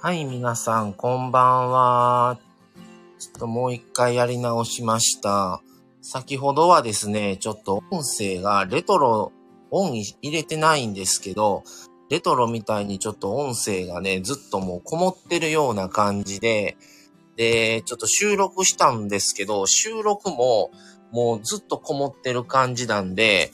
[0.00, 2.38] はい、皆さん、こんばんは。
[3.18, 5.60] ちょっともう一回やり直しました。
[6.02, 9.32] 先ほどはですね、ちょっと音声がレトロ、
[9.72, 11.64] オン入れてないんですけど、
[12.10, 16.76] レトロみたいにちょっと音声がね、ずっともうこもってるような感じで、
[17.34, 20.70] で、ちょっと収録したんですけど、収録も
[21.10, 23.50] もうずっとこもってる感じなんで、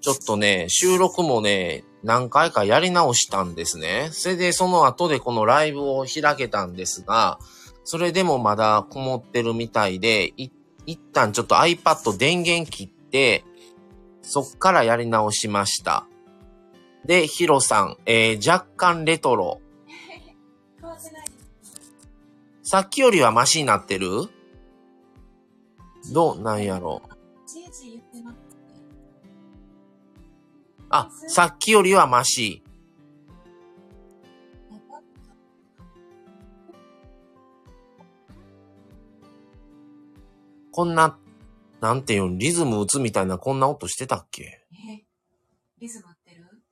[0.00, 4.08] ちょっとね、収録もね、何回かやり直したんですね。
[4.12, 7.38] それでその後でこのライブを開けたんですが、
[7.84, 10.50] それでもまだこもってるみたいで、い
[10.86, 13.44] 一旦ちょっと iPad 電源切って、
[14.22, 16.06] そっからやり直しました。
[17.04, 19.60] で、ヒロさん、えー、若干レトロ。
[22.62, 24.28] さっきよりはマシになってる？
[26.12, 26.40] どう？
[26.40, 27.11] なんやろじ
[30.94, 32.62] あ、さっきよりはマシ。
[40.70, 41.18] こんな、
[41.80, 44.66] なんていうの、リズム打つみたいなこんな音してたっけ？
[44.70, 45.04] え、
[45.78, 46.62] リズム合ってる？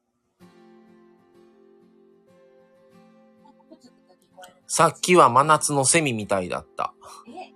[4.67, 6.93] さっきは真夏のセミみたいだった。
[7.27, 7.55] え？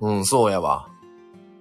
[0.00, 0.88] うん、そうやわ。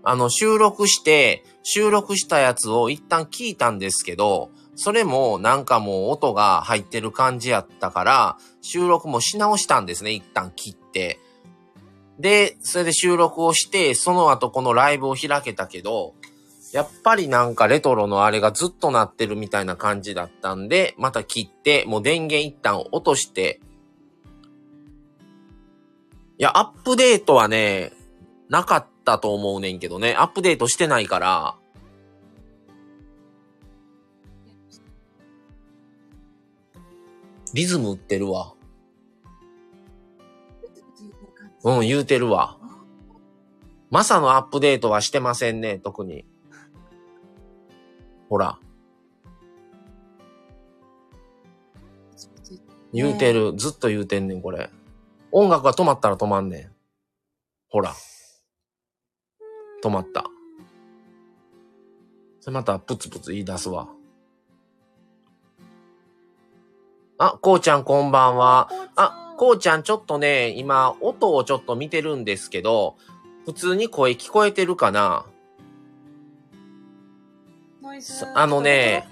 [0.05, 11.19] あの、収録して、収録したやつを一旦聞いたんですけど、それもなんかもう音が入ってる感じやったから、収録もし直したんですね、一旦切って。
[12.19, 16.13] で、それで収録をして、その後このライブを開けたけど、
[16.71, 23.59] やっぱりなんかレトロのあれがずっと鳴ってるみたいな感じだったんで、また切って、もう電源一旦落として、
[26.37, 27.91] いや、アップデートはね、
[28.49, 30.15] なかったと思うねんけどね。
[30.15, 31.55] アップデートしてないから。
[37.53, 38.53] リズム打ってるわ。
[41.63, 42.57] うん、言うてるわ。
[43.89, 46.25] マサのアップデートはしてませんね、特に。
[48.27, 48.59] ほら、
[52.93, 53.53] 言うてる。
[53.55, 54.69] ずっと言うてんねん、これ。
[55.31, 56.71] 音楽が止まったら止まんねん。
[57.69, 57.93] ほら、
[59.85, 60.25] 止まった。
[62.39, 63.87] それまたプツプツ言い出すわ。
[67.19, 68.69] あ、こうちゃんこんばんは。
[68.95, 72.95] あ、こうちゃんちょっとね、今、音をちょっと見てるんですけど、
[73.45, 75.27] 普通に声聞こえてるかな？
[78.33, 79.07] あのね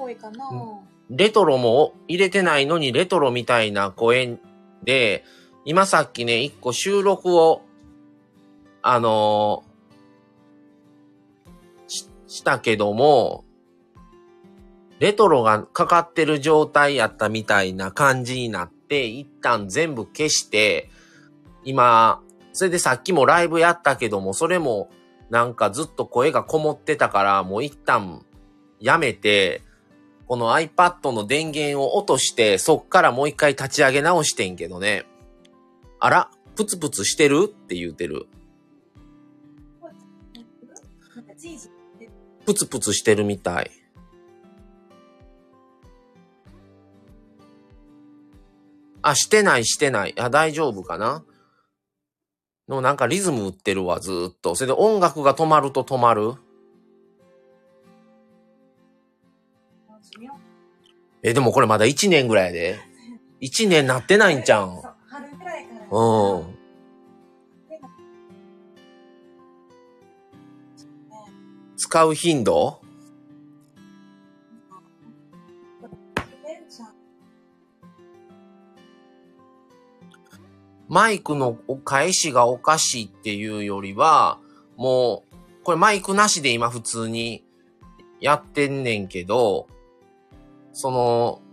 [1.09, 4.39] レトロも入れてないのにレトロみたいな声
[4.83, 5.23] で、
[5.65, 7.61] 今さっきね、一個収録を、
[8.81, 9.72] あのー
[12.33, 13.45] し、たけども、
[14.99, 20.89] レトロがかかってる状態やったみたいな感じになって、一旦全部消して、
[21.63, 22.21] 今、
[22.53, 24.89] それでさっきもライブやったけども、それも
[25.29, 28.25] なんかずっと声がこもってたから、もう一旦
[28.79, 29.61] やめて、
[30.27, 35.05] この iPad の電源を落として、そっからもう一回立ち上げ直してんけどね。
[35.99, 38.27] あら、プツプツしてるって言うてる。
[42.45, 43.71] プツプツしてるみたい。
[49.01, 50.13] あ、してないしてない。
[50.19, 51.23] あ、大丈夫かな？
[52.69, 54.55] のなんかリズム打ってるわ、ずーっと。
[54.55, 56.35] それで音楽が止まると止まる。
[61.21, 62.79] え、でもこれまだ1年ぐらいやで。
[63.41, 64.75] 1年なってないんちゃうん？
[65.91, 66.52] うん。
[71.93, 72.81] 使う頻度？
[80.89, 81.55] マイクの
[81.85, 84.39] 返しがおかしいっていうよりは、
[84.75, 87.43] もう、これマイクなしで今普通に
[88.19, 89.67] やってんねんけど、
[90.71, 91.43] その、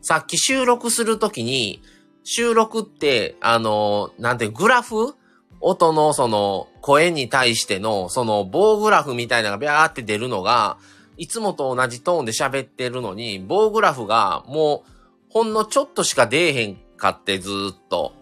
[0.00, 1.80] さっき収録するときに、
[2.24, 5.14] 収録って、あの、なんて、グラフ
[5.62, 10.76] 音のその声に対してのその棒グラフみたいなのがビャーって出るのが、
[11.16, 14.90] いつもと同じトーンで喋ってるのに、棒グラフがもう
[15.30, 18.12] ほんのちょっとしか出えへんかってずっと。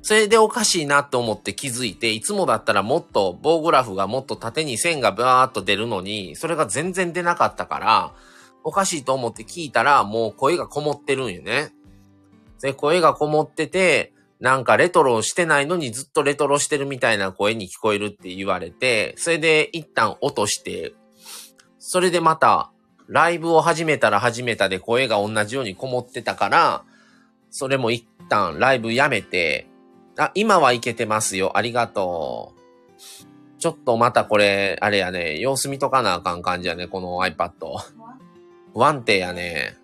[0.00, 8.14] それでおかしいなと思って気づいて、いつもだったらもっと棒グラフがもっと縦に線がバーっと出るのに、それが全然出なかったから、
[8.64, 11.72] おかしいと思って聞いたらもう声がこもってるんよね。
[12.62, 20.94] で、声がこもってて、なんかレトロしてないのにずっとレトロしてるみたいな声に聞こえるって言われて、それで一旦落として、
[21.78, 22.70] それでまた
[23.08, 26.84] ライブを始めたら始めたで声が同じようにこもってたから、
[27.50, 29.68] それも一旦ライブやめて、
[30.18, 31.56] あ、今はいけてますよ。
[31.56, 33.58] ありがとう。
[33.58, 37.52] ちょっとまたこれ、あれやね、様子見とかなあかん感じやね、この iPad。
[38.74, 39.76] 不安定やね。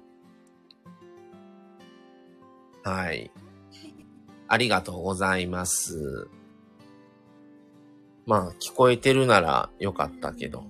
[2.83, 3.31] はい。
[4.53, 6.29] ありがとうございます。
[8.27, 10.65] まあ、聞こえてるならよかったけど。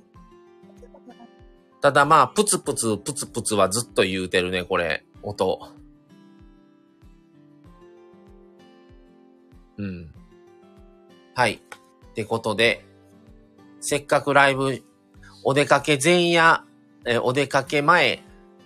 [1.81, 5.58] ただまあ、プツプツ、プツプツはずっと言うてるね、これ、音。
[9.79, 10.14] うん。
[11.34, 11.55] はい。
[11.55, 12.84] ってことで、
[13.81, 14.81] せっかくライブ、
[15.43, 16.64] お出かけ前夜、
[17.05, 18.23] えお出かけ前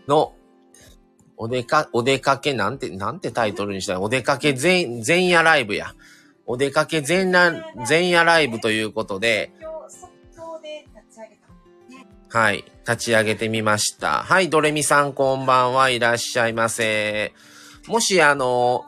[0.09, 0.35] の、
[1.37, 5.95] お出か、お出かけなんて、なんてタイトルにしたら、お出かけ前、前夜ライブや。
[6.47, 9.53] お出かけ前夜、前夜ライブということで、
[12.29, 12.65] はい。
[12.87, 14.23] 立ち上げてみました。
[14.23, 17.33] はい、ドレミさんこんばんはいらっしゃいませ。
[17.89, 18.85] もしあの、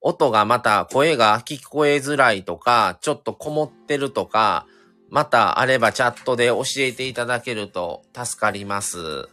[0.00, 4.66] 音がまた声が聞こえづらいとか、ちょっとこもってるとか、
[5.10, 9.28] またあればチャットで教えていただけると助かります。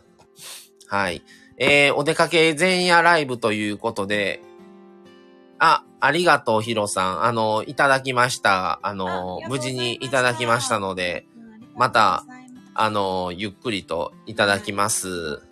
[0.87, 1.21] はい。
[1.63, 4.41] えー、お出かけ前夜ライブということで、
[5.59, 7.23] あ、ありがとう、ヒロさん。
[7.23, 8.79] あの、いただきました。
[8.81, 11.27] あの、無事にいただきましたので、
[11.75, 12.25] また、
[12.73, 15.43] あの、ゆっくりといただきます。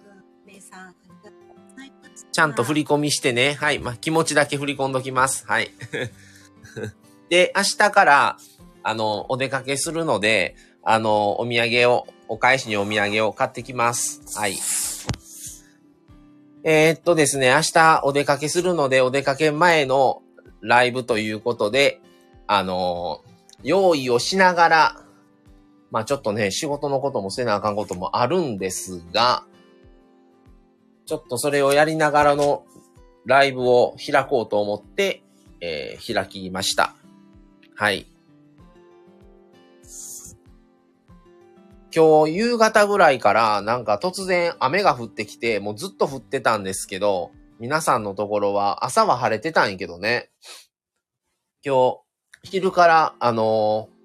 [2.31, 3.53] ちゃんと振り込みしてね。
[3.53, 3.77] はい。
[3.77, 5.45] まあ、気持ちだけ振り込んどきます。
[5.45, 5.69] はい。
[7.29, 8.37] で、明日から、
[8.81, 14.21] あの、お出かけするので、あの、お土産を、お返しにお土産を買ってきます。
[14.35, 14.57] はい。
[16.63, 20.21] えーっとですね、明日お出かけするので、お出かけ前の
[20.61, 22.01] ライブということで、
[22.47, 23.21] あの、
[23.63, 25.01] 用意をしながら、
[25.91, 29.43] まあちょっとね、仕事のこともせなあかんこともあるんですが、
[31.05, 32.65] ちょっとそれをやりながらの
[33.25, 35.23] ライブを開こうと思って、
[35.61, 36.93] えー開きました。
[37.75, 38.05] はい。
[41.99, 50.29] 今日夕方ぐらいからなんか突然雨が降ってきて、もうずっと降ってたんですけど、皆さんのところは朝は晴れてたんやけどね。
[51.61, 51.97] 今
[52.43, 53.99] 日、昼から、あのー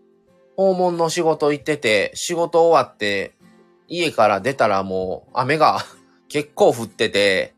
[0.56, 3.34] 訪問の仕事行ってて、仕事終わって、
[3.88, 5.78] 家から出たらもう雨が
[6.28, 7.54] 結構降ってて、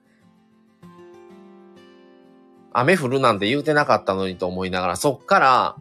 [2.72, 5.76] 雨降るなんて言うてなかったのにと思いながら、そっから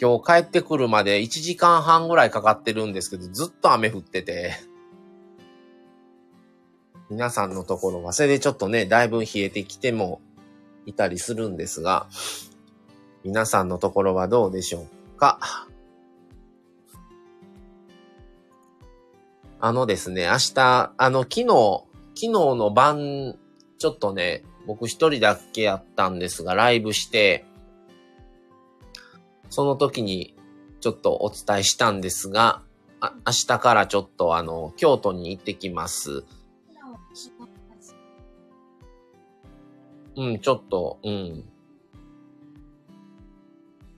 [0.00, 4.54] 今日帰ってくるまで1時間半ぐらいかかってるんですけど、ずっと雨降ってて、
[7.10, 10.20] 皆さんのところは、それでちょっとね、だいぶ冷えてきても
[10.86, 12.06] いたりするんですが、
[13.24, 15.66] 皆さんのところはどうでしょうか？
[19.60, 21.84] あのですね、明日、あの、昨日、
[22.14, 23.36] 昨日の晩、
[23.78, 27.44] ちょっとね、僕一人だけやったんですが、ライブして、
[29.50, 30.36] その時に
[30.80, 32.62] ちょっとお伝えしたんですが、
[33.00, 36.24] あ明日からちょっとあの、京都に行ってきます。
[40.16, 41.44] うん、ちょっと、うん。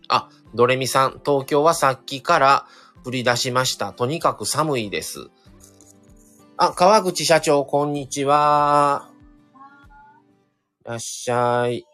[0.09, 2.67] あ、ドレミさん、東京はさっきから
[3.05, 3.93] 降り出しました。
[3.93, 5.31] とにかく寒いです。
[6.59, 9.09] あ、川口社長、こんにちは。
[10.85, 11.90] いらっしゃい。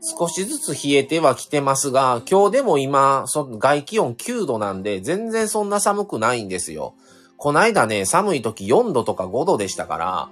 [0.00, 6.94] 少しずつ冷えてはきてますが、今日でも今、そ外気温9度なんで、全然そんな寒くないんですよ。
[7.36, 10.28] こないだね、寒い時4度とか5度でしたから、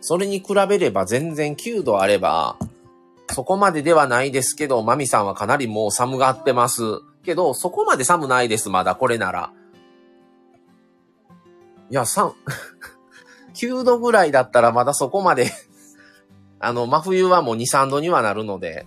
[0.00, 2.56] それに比べれば全然9度あれば、
[3.30, 6.82] そこまでではないですけど、マミさんはかなりもう寒がってます。
[7.24, 9.52] けど、そこまで寒ないです、まだこれなら。
[11.90, 12.32] いや、3、
[13.54, 15.52] 9度ぐらいだったらまだそこまで
[16.62, 18.86] あの、真冬はもう2、3度にはなるので、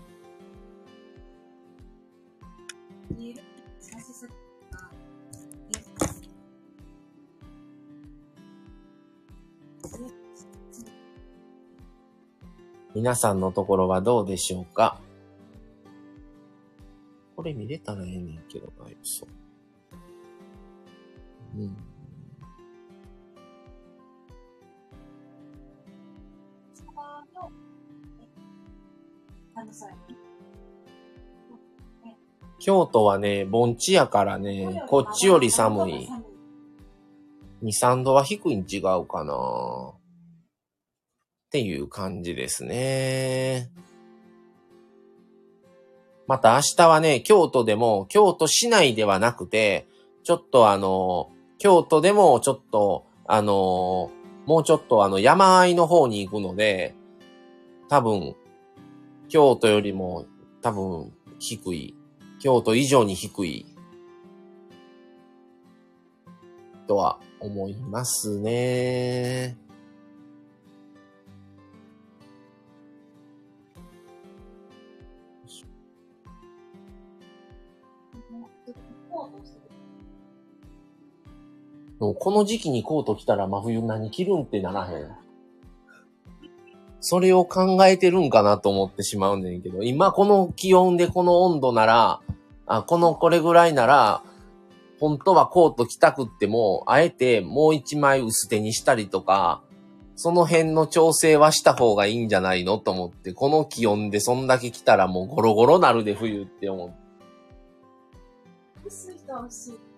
[12.96, 15.00] 皆さんのところはどうでしょうか？
[17.36, 19.28] これ見れたらええねんけどな、よそ。
[21.58, 21.76] うん。
[32.60, 36.08] 京都はね、盆地やからね、こっちより寒い。
[37.64, 39.34] 2、3度は低いん違うかな
[41.54, 43.70] っていう感じですね。
[46.26, 49.88] また明日はね、京都でも、京都市内ではなくて、
[50.24, 51.30] ちょっとあの、
[51.60, 54.10] 京都でもちょっとあの
[54.48, 56.96] もうちょっとあの山あいの方に行くので、
[57.88, 58.36] 多分、
[59.30, 60.26] 京都よりも
[60.64, 61.96] 多分低い。
[62.40, 63.68] 京都以上に低い。
[66.88, 69.63] とは思いますね。
[82.04, 85.08] もうこの時期にコート着たら真冬何着るんってならへん。
[87.00, 92.20] それを考えてるんかなと思ってしまうねんけど、今この気温でこの温度なら、
[92.66, 94.22] あ、このこれぐらいなら、
[95.00, 99.62] 本当はコート着たくっても、あえてもう一枚薄手にしたりとか、
[100.18, 106.94] その辺の調整はした方がいいんじゃないのと思って、この気温でそんだけ着たらもうゴロゴロなるで冬って思う。
[108.86, 109.93] 薄い人は薄い。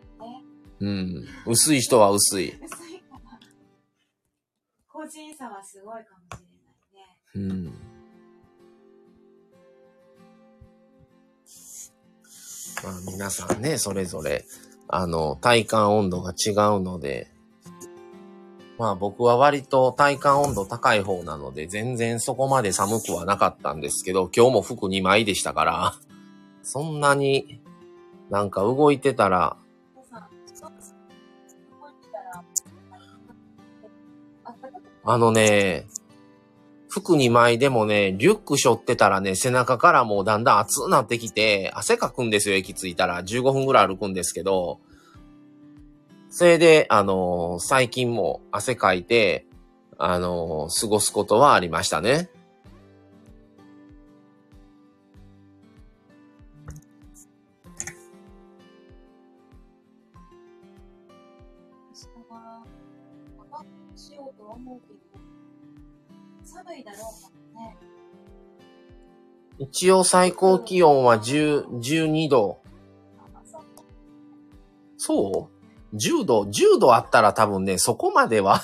[0.80, 1.28] うん。
[1.46, 2.50] 薄い人は薄い。
[2.50, 3.40] 薄いかな。
[4.88, 6.42] 個人差はすごいかもし
[7.34, 7.52] れないね。
[7.54, 7.66] うん。
[12.84, 14.46] まあ皆さんね、それぞれ、
[14.88, 17.32] あの、体感温度が違うので、
[18.78, 25.94] まあ僕は割と体感温度高い方なので、全然そこまで寒くはなかったんですけど、今日も服2枚でしたから、
[26.62, 27.62] そんなに
[28.30, 29.56] なんか動いてたら
[35.06, 35.86] あのね、
[36.90, 43.22] 服2枚でもね、リュック背負ってたらね、背中からもうだんだん熱くなってきて、汗かくんですよ、駅着いたら。
[43.24, 44.80] 15分ぐらい歩くんですけど、
[46.30, 49.46] それで、あのー、最近も汗かいて、
[49.98, 52.30] あのー、過ごすことはありましたね。
[69.60, 72.60] 一応最高気温は10、12度。
[74.98, 75.50] そ
[75.94, 78.62] う ?10 度 ?10 度あったら多分ね、そこまでは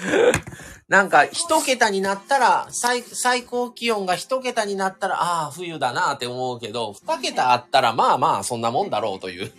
[0.88, 9.52] なんか、一桁になったら、最、最高気温が一桁になったら、ああ、冬だなって思うけど、二桁あったら、まあまあ、そんなもんだろうという。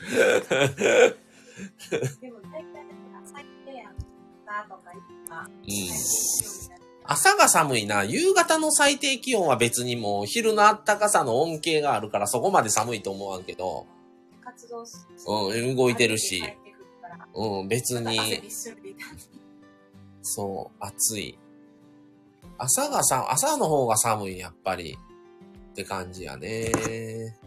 [5.67, 6.76] うん
[7.07, 8.03] 朝が寒いな。
[8.03, 13.87] 夕方の最低気温は別にもう昼の暖かさの恩恵があるからそこまで寒いと思わんけど。
[14.43, 16.43] 活動すうん、動いてるし。
[17.33, 18.19] うん、別に。
[20.21, 21.39] そう、暑い。
[22.57, 24.97] 朝がさ、朝の方が寒い、やっぱり。
[25.71, 27.37] って感じやね。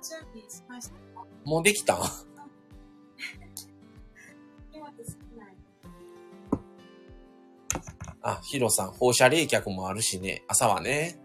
[0.00, 1.98] 準備しましたかもうできた？
[8.22, 11.18] あ、ヒロさん、放射冷却もあるしね、朝はね。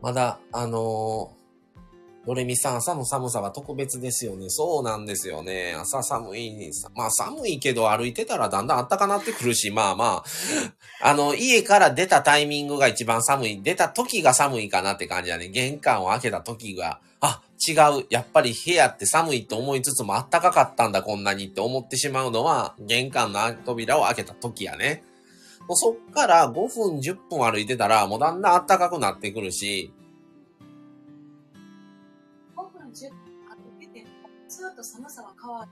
[0.00, 1.36] まだ、あの
[2.26, 4.50] ドレミさん、朝の寒さは特別ですよね。
[4.50, 5.74] そうなんですよね。
[5.74, 6.70] 朝寒い。
[6.94, 10.24] まあ寒いけど歩いてたらだんだん暖かなってくるし、まあまあ、
[11.08, 13.62] あの、家から出たタイミングが一番寒い。
[13.62, 15.48] 出た時が寒いかなって感じだね。
[15.48, 18.06] 玄関を開けた時が、あ、違う。
[18.10, 25.02] やっぱり部屋って寒いと思いつつも暖かかったんだ、こんなにって思ってしまうのは、玄関の扉を開けた時やね。
[25.66, 29.92] もうそっから5分、10分歩いてたら、もうだんだん暖かくなってくるし、
[34.60, 35.70] ずっと寒さは変わる。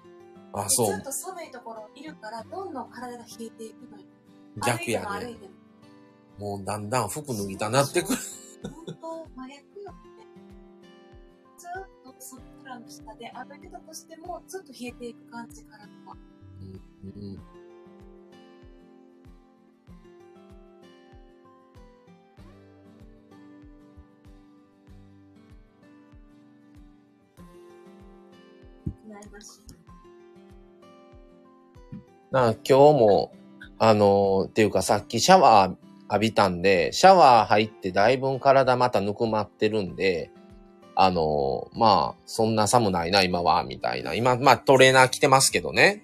[0.54, 0.94] あ、そう。
[0.94, 4.04] ずっと寒いところいるから、どんどん体が冷えていくのよ。
[4.66, 5.36] 逆やね。
[6.38, 8.18] ももうだんだん服脱ぎたなってくる。
[8.62, 9.98] 本当、真逆よね。
[11.58, 12.14] ずっと
[12.64, 16.16] 空の下で歩いてたとしても、ずっと冷えていく感じからとか。
[17.04, 17.57] うん、うん
[32.30, 33.32] な今日も、
[33.80, 35.76] あのっていうかさっきシャワー
[36.10, 40.30] 浴びたんで、シャワー入ってだいぶ体またぬくまってるんで、
[41.00, 44.14] あのまあ、そんな寒ないな、今は、みたいな。
[44.14, 46.02] 今、まあ、トレーナー着てますけどね。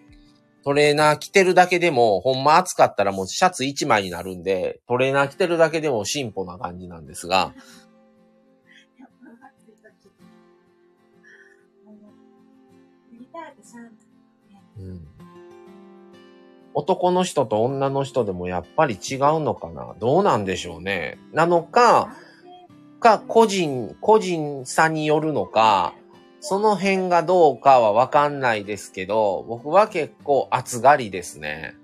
[0.64, 7.54] トレーナー着てるだけでも、ほんま暑かったらもうシャツ1枚になるんで、トレーナー着てるだけでも進歩な感じなんですが、
[14.78, 15.08] うん。
[16.74, 19.94] 男の人と女の人でもやっぱり違うのかな？
[20.00, 21.18] どうなんでしょうね。
[21.32, 22.16] なのか、
[23.00, 25.94] か、個人、個人差によるのか、
[26.40, 31.74] その辺がどうかはわかんないですけど、僕は結構暑がりですね。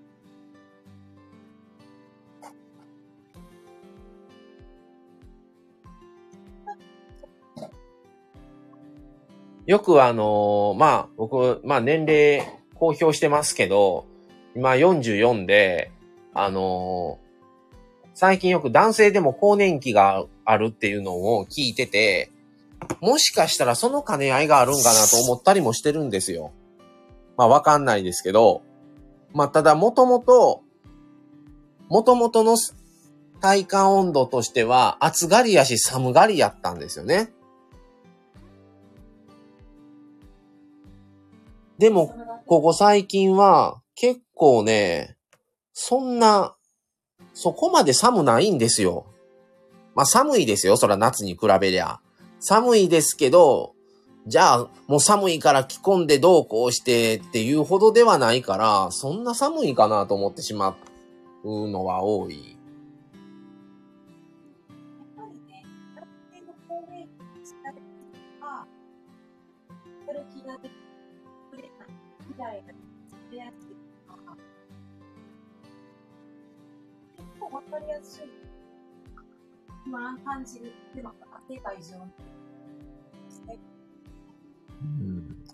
[9.71, 14.05] よくあのまあ、僕、まあ年齢公表してますけど、
[14.57, 15.93] 今44で、
[16.35, 17.21] あの
[18.15, 22.33] 最近よく男性でも更年期があるっていうのを聞いてて、
[23.01, 26.51] もしかしたらその兼ね合いがあるんかなと思ったりもしてるんですよ。
[27.37, 28.63] まあわかんないですけど、
[29.35, 30.65] まあただもともと、
[31.89, 32.57] もともとの
[33.41, 37.31] 体感温度としては暑がりやし寒がりやったんですよね。
[41.81, 42.15] でも、
[42.47, 45.17] ここ最近は結構ね、
[45.73, 46.55] そんな、
[47.33, 49.07] そこまで寒ないんですよ。
[49.95, 50.77] まあ寒いですよ。
[50.77, 52.01] そら夏に比べりゃ。
[52.39, 53.73] 寒いですけど、
[54.27, 60.77] じゃあ、もう寒いから着込んでどうこうしてっていうほどではないから、そんな寒いかなと思ってしま
[61.45, 62.59] うのは多い。
[77.53, 78.25] わかりやすい。
[79.87, 80.73] 今感じる。
[80.95, 81.13] でも、
[81.49, 82.13] 手が異常に。
[84.83, 85.45] うん。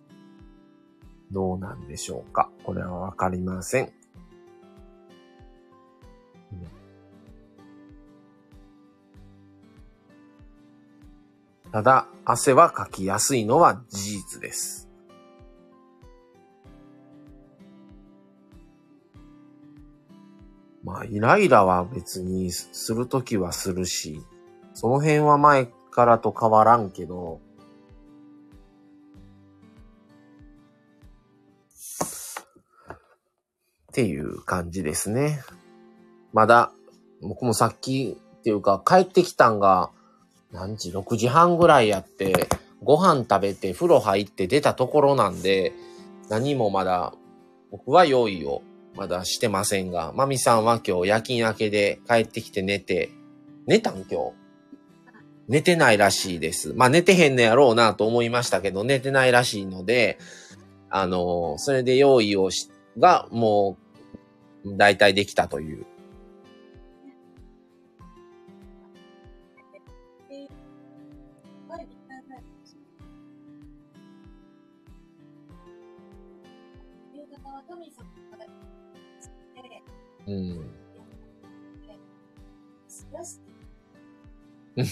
[1.30, 2.50] どうなんでしょうか。
[2.64, 3.92] これはわかりません。
[11.72, 14.85] ただ、汗はかきやすいのは事実です。
[20.86, 24.22] まあ、イライラは別にするときはするし、
[24.72, 27.40] その辺は前からと変わらんけど、
[33.90, 35.42] っていう感じですね。
[36.32, 36.70] まだ、
[37.20, 39.90] 僕もさっきっていうか帰ってきたんが、
[40.52, 42.46] 何時 ?6 時半ぐらいやって、
[42.84, 45.72] ご飯食べて風呂入って出たところなんで、
[46.28, 47.12] 何もまだ
[47.72, 48.62] 僕は用意を
[48.96, 53.10] まだしてませんが、まみさんは今日夜勤明けで帰ってきて寝て、
[53.66, 54.32] 寝たん今日？
[55.48, 56.72] 寝てないらしいです。
[56.74, 60.18] まあ寝てへんのやろうなと思いましたけど、寝てないらしいので、
[60.90, 63.76] あの、それで用意をし、がも
[64.64, 65.86] う、だいたいできたという
[80.26, 80.48] うん。
[80.48, 80.62] や
[84.82, 84.84] っ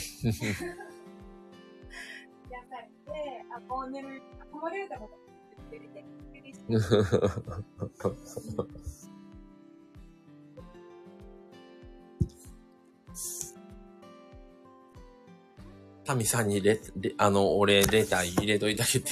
[2.70, 5.18] ぱりで、あ、こう寝る、こもれるとこと
[5.72, 6.04] 言ってて、
[16.04, 19.10] タミさんにレ、レあの、俺レター入れといてあげて。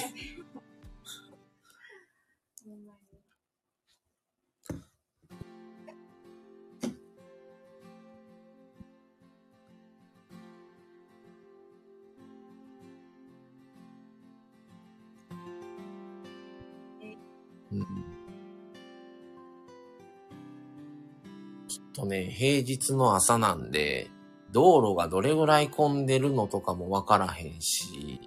[22.13, 24.11] ね、平日の朝なんで、
[24.53, 28.21] 道路がどれぐらい混んでるのとかもわからへんし、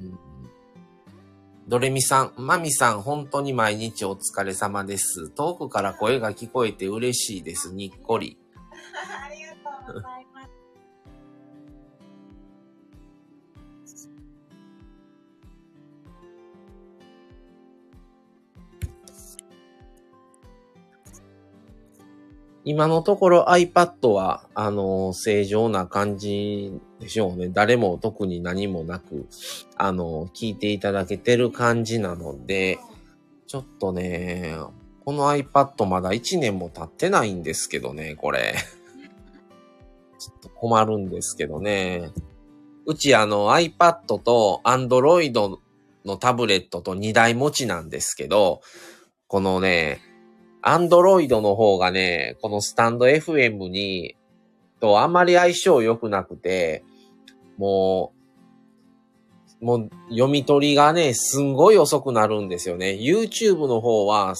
[0.00, 0.18] うん、
[1.68, 5.28] ドレミさん、マミさん、本当に毎日お疲れ様です。
[5.28, 7.74] 遠くから声が聞こえて嬉しいです。
[7.74, 8.38] にっこり。
[9.22, 10.17] ありがとうございます。
[22.64, 27.48] 今のところ iPad は、あの、正常な感じでしょうね。
[27.48, 29.26] 誰も特に何もなく、
[29.76, 32.78] あの、聞いていただけてる感じなので、
[33.46, 34.56] ちょっとね、
[35.04, 38.54] この iPad まだ1年も経ってないんですけどね、これ。
[40.18, 42.10] ちょっと困るんですけどね。
[42.84, 45.58] うちあの iPad と Android
[46.04, 48.60] のタブレットと2台持ちなんですけど、
[49.28, 50.00] このね、
[50.62, 54.16] アンドロイドの方がね、このスタンド FM に、
[54.80, 56.84] とあんまり相性良くなくて、
[57.56, 58.12] も
[59.60, 62.90] う、もう読み取りがね、すんごい遅くなるんですよね。
[63.00, 64.34] YouTube の方は、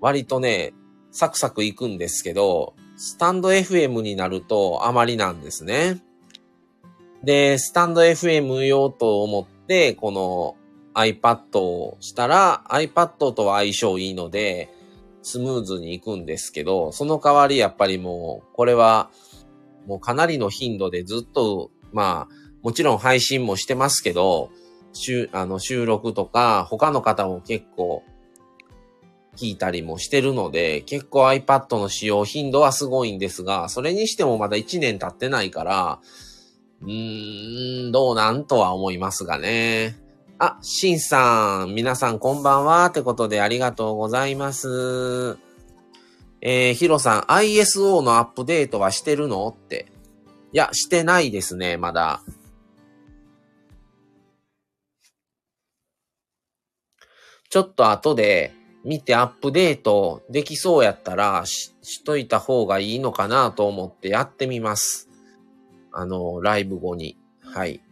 [0.00, 0.72] 割とね、
[1.10, 6.02] サクサクいくんですけど、スタンド FM になるとあまりなんですね。
[7.22, 10.56] で、スタンド FM 用と思って、この
[10.94, 14.70] iPad をしたら iPad とは相性いいので、
[15.22, 19.10] スムーズにいくんですけど、その代わりやっぱりもう、これは
[19.86, 24.50] もうかなりの頻度でずっと、まあ、もちろん配信もしてますけど、
[24.92, 28.02] 収あの収録とか他の方も結構
[29.36, 36.00] 聞いたりもしてるので、結構 iPad の使用頻度はすごいんですが、それにしてもまだ1年経ってないから、
[36.82, 39.96] うーん、どうなんとは思いますがね。
[40.42, 42.86] あ、シンさん、皆さんこんばんは。
[42.86, 45.36] ってことでありがとうございます。
[46.40, 49.92] えー、ヒロさん、ISO のアップデートはしてるのって。
[50.54, 52.22] いや、してないですね、まだ。
[57.50, 65.10] ちょっと後で見てアップデートできそうやったらししといた方がいいのかなと思ってやってみます。
[65.92, 67.18] あの、ライブ後に。
[67.42, 67.82] はい。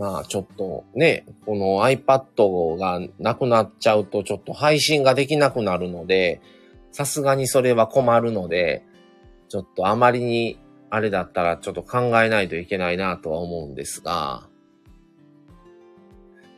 [0.00, 6.40] まあちょっとね、この iPad がなくなっちゃうとちょっと配信ができなくなるので、
[6.90, 8.82] さすがにそれは困るので、
[9.50, 10.58] ちょっとあまりに
[10.88, 14.48] あれだったらちょっと考えないといけないなとは思うんですが、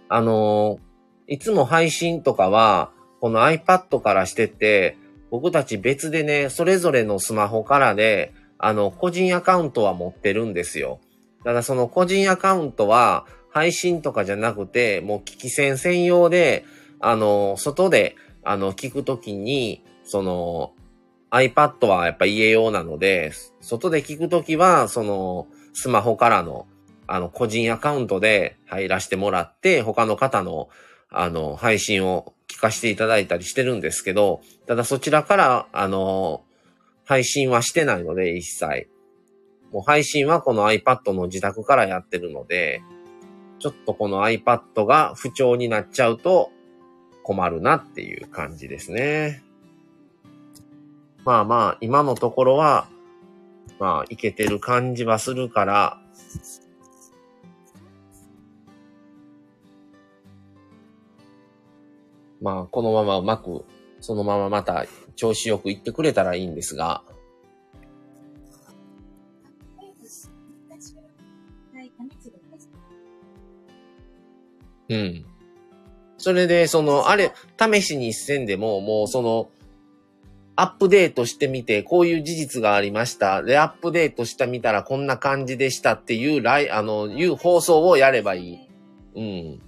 [0.09, 0.79] あの、
[1.27, 4.97] いつも配信とかは、この iPad からしてて、
[5.33, 11.01] 僕たち別でね、それぞれのスマホからで、あの、個人アカウントは持ってるんですよ。
[11.45, 16.65] だからその個人アカウントは配信とかじゃなくて、もう聞き戦専用で、
[17.01, 20.73] あの、外で、あの、聞くときに、その、
[21.31, 26.67] iPad はやっぱ家用なので、外で聞くときは、その、スマホからの、
[27.07, 30.69] あの、個人アカウントで入らせてもらって、他の方の、
[31.11, 36.45] あの、配信を聞かせていただいたりしてるんですけど、ただそちらから、あの、
[37.05, 38.92] 配信はしてないので、一切。
[39.73, 42.83] もう配信はこの iPad の自宅からやってるので、
[43.59, 46.51] ちょっとこの iPad が不調になっちゃうと
[47.23, 49.43] 困るなっていう感じですね。
[51.25, 52.89] まあまあ、今のところは、
[53.79, 55.99] まあ、いけてる感じはするから、
[62.41, 63.65] まあ、このままうまく、
[64.01, 67.05] そのまままた調子よくいってくれたらいいんですが、
[74.93, 75.25] うん。
[76.19, 79.49] それで、その、あれ、試しにせんでも、もうその、
[80.55, 83.43] アップデートしてみて、こういう事実がありました。
[83.43, 88.59] で、アップデートしてみたらこんな感じでしたっていう、ライ、あの、いう放送をやればいい。
[89.17, 89.63] うん。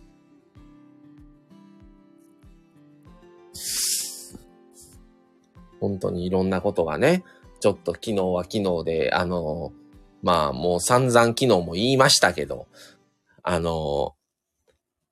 [5.80, 7.24] 本当にいろんなことがね、
[7.60, 9.72] ちょっと昨日は昨日で、あの、
[10.22, 12.66] まあもう散々昨日も言いましたけど、
[13.42, 14.14] あの、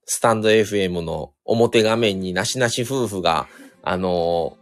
[0.05, 3.47] スタンド FM の表画面になしなし夫婦が、
[3.83, 4.57] あの、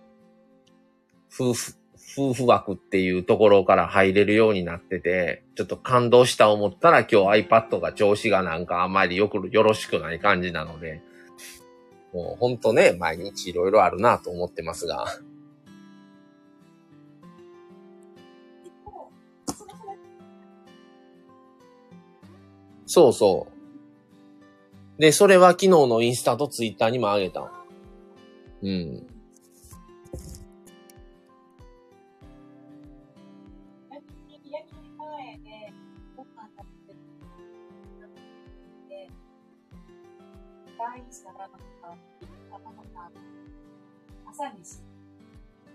[1.32, 1.74] 夫婦、
[2.16, 11.00] 夫婦枠っていうところから入れるようになってて、ちょっと感動した思ったら今日 iPad が調子がなんかあんまりよく、よろしくない感じなので、
[12.12, 15.06] もうほんとね、毎日いろいろあるなと思ってますが。
[22.86, 23.49] そうそう。
[25.00, 27.50] で、それは昨日のインスタとツイッターにもあげた。
[28.60, 29.06] うん。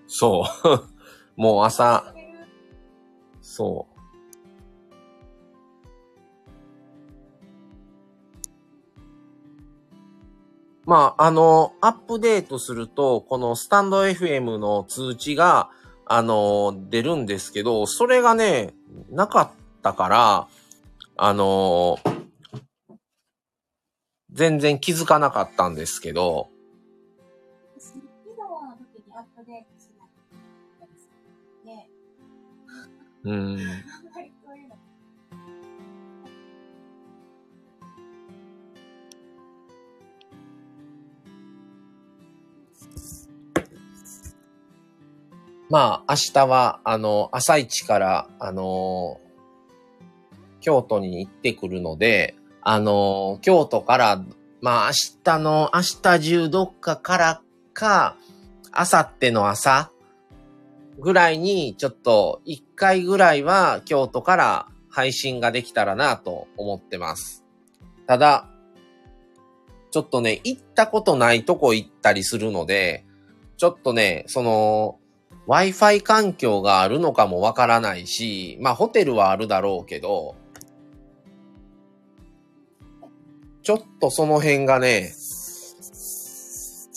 [0.06, 0.80] そう。
[1.36, 2.14] もう朝、
[3.42, 3.95] そう。
[10.86, 15.70] まあ、あの、アップデートすると、このスタンド FM の通知が、
[16.06, 18.74] あの、出るんですけど、それがね、
[19.10, 19.50] なかっ
[19.82, 20.48] たから、
[21.18, 21.98] あの、
[24.32, 26.50] 全然気づかなかったんですけど、
[33.24, 33.58] うん。
[45.70, 49.20] まあ、明日は、あの、朝一から、あの、
[50.62, 54.24] 京都に行ってくるので、あの、京都から、
[54.62, 57.42] まあ、明日の、明日中どっかから
[57.74, 58.16] か、
[58.76, 59.92] 明後日の朝
[61.00, 67.44] ぐらいに、ちょっと、一回ぐらいは、京都から配信ができたらなと思ってます。
[68.08, 68.48] ただ、
[69.92, 73.06] ちょっとね、行ったことないとこ行ったりするので、
[73.58, 75.00] ちょっとね、その、
[75.48, 80.36] Wi-Fi 環境があるのかもわからないし、まあホテルはあるだろうけど、
[83.62, 85.12] ちょっとその辺がね、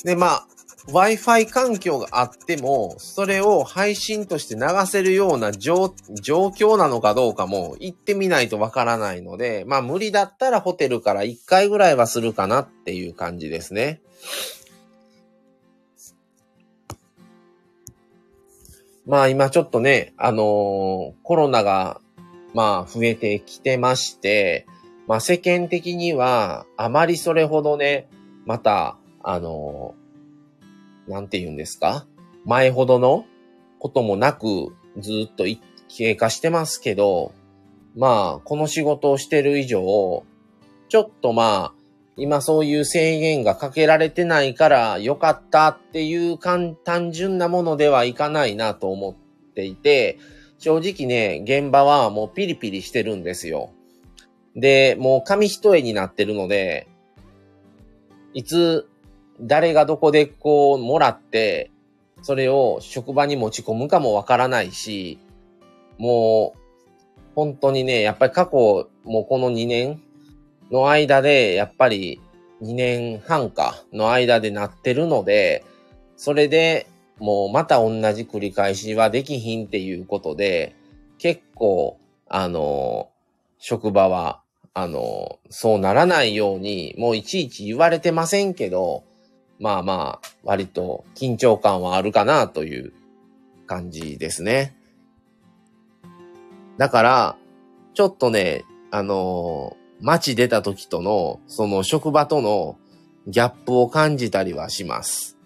[0.05, 0.47] で、まあ、
[0.89, 14.01] Wi-Fi 環境があっても、それを配信として流せるような状状況なのかどうかも行ってみないとわからないので、まあ無理だったらホテルから1回ぐらいはするかなっていう感じですね。
[19.09, 22.01] まあ今ちょっとね、あのーコロナが、
[22.53, 24.67] まあ増えてきてまして、
[25.07, 28.11] まあ世間的にはあまりそれほどね、
[28.45, 32.07] また、あのーなんて言うんですか？
[32.45, 33.25] 前ほどの
[33.79, 35.45] こともなくずっと
[35.89, 37.33] 経過してますけど、
[37.97, 40.23] まあこの仕事をしてる以上、
[40.91, 41.78] ちょっとまあ、
[42.19, 49.15] 今そういう制限がかけられてないから良かったっていう簡単純なものではいかないなと思っ
[49.55, 50.19] ていて、
[50.59, 53.71] 正直ね、現場はもうピリピリしてるんですよ。
[54.57, 56.89] で、もう紙一重になってるので、
[58.35, 58.89] いつ
[59.41, 61.71] 誰がどこでこうもらって、
[62.23, 65.21] それを職場に持ち込むかもわからないし、
[65.99, 66.59] もう
[67.37, 70.03] 本当にね、やっぱり過去、もうこの2年
[70.71, 72.21] の間で、やっぱり
[72.63, 75.65] 2年半かの間でなってるので、
[76.17, 76.87] それで
[77.19, 80.75] もうまた同じ繰り返しはできひんっていうことで、
[81.19, 83.09] 結構、あの、
[83.59, 84.41] 職場は、
[84.75, 89.03] あの、そうならないように、もういちいち言われてませんけど、
[89.59, 92.93] まあまあ、割と緊張感はあるかなという
[93.67, 94.77] 感じですね。
[96.77, 97.37] だから、
[97.95, 102.79] ちょっとね、あの街出た時との、その職場との
[103.27, 105.37] ギャップを感じたりはします。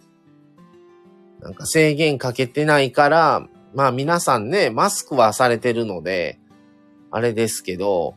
[1.41, 6.39] なんか制限かけてないから、まあ皆さんね、マスクはされてるので、
[7.11, 8.15] あれですけど、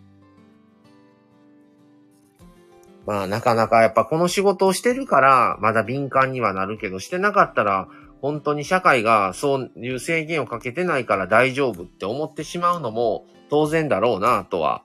[3.05, 7.87] まあなかなかやっぱこの仕事をしてるから、まだ敏感にはなるけど、してなかったら、
[8.21, 14.83] 本当に社会がそういう制限をかけてないから大丈夫って思ってしまうのも当然だろうなとは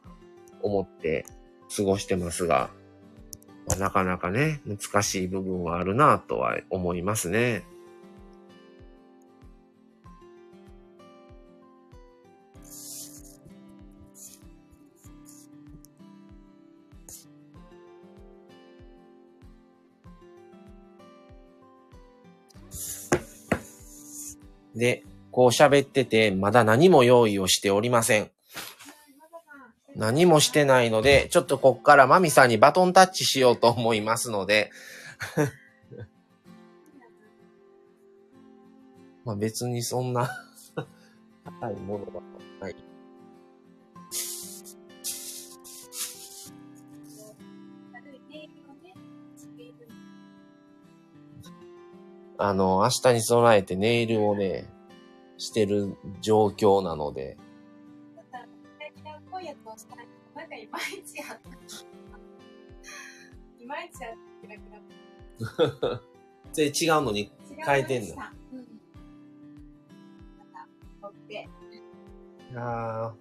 [0.63, 1.25] 思って
[1.75, 2.71] 過ごしてますが、
[3.69, 7.65] まあなかなかね、難しい部分はあるなとは思いますね。
[24.75, 28.31] で、こう喋ってて、まだ何も用意をしておりません。
[29.97, 34.71] 何もしてないので、ちょっとこっからマミさんにバトンタッチしようと思いますので、
[39.25, 40.31] まあ別にそんな
[41.61, 42.23] 高いものは
[42.61, 42.77] ない。
[52.43, 54.67] あの、明日に備えてネイルをね、
[55.37, 57.37] してる状況なので、
[60.61, 61.51] いまいちやった。
[63.63, 64.83] いまいちやった、キラキラっ
[65.81, 65.99] ぽい。
[66.53, 67.33] それ違うのに
[67.65, 68.15] 変えてんの？
[68.15, 68.17] うん。
[68.17, 68.25] ま
[70.53, 70.69] た、
[71.01, 71.49] 取って。
[72.57, 73.15] あ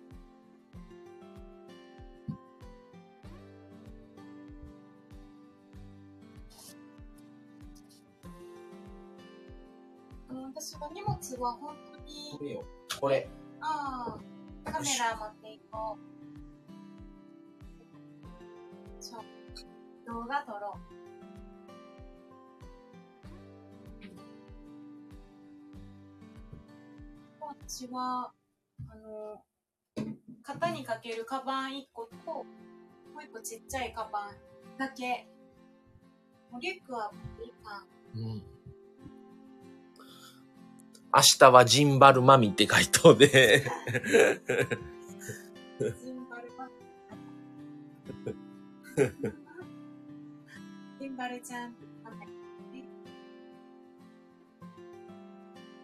[10.30, 12.00] あの、私の荷物は本当
[12.38, 12.60] こに。
[13.00, 13.30] これ。
[13.62, 14.18] あ
[14.66, 16.19] あ、カメラ持っていこう。
[19.00, 19.22] そう。
[20.06, 21.00] 動画撮ろう。
[27.68, 28.32] 私は、
[28.90, 29.44] あの、
[30.44, 32.46] 肩にかけるカバン1個と、も
[33.18, 35.28] う1個ちっちゃいカバンだけ。
[36.52, 37.12] もうリュックは
[37.44, 37.86] いいか。
[38.16, 38.44] うん。
[41.12, 43.64] 明日はジンバルマミって回答で、
[45.80, 46.19] ジン
[51.00, 51.76] ジンバルちゃん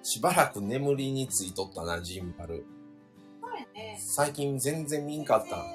[0.04, 2.63] しばらく眠りについとったな、ジンバル。
[3.41, 3.97] そうやね。
[3.99, 5.65] 最近全然見んかった。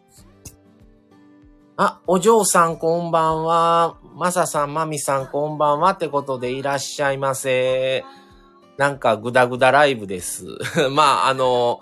[1.78, 3.98] あ、お嬢さんこんばんは。
[4.14, 8.02] まささん、まみさんこんばんはってことでいらっしゃいませ。
[8.78, 10.46] なんかグダグダライブです。
[10.90, 11.80] まあ、あの、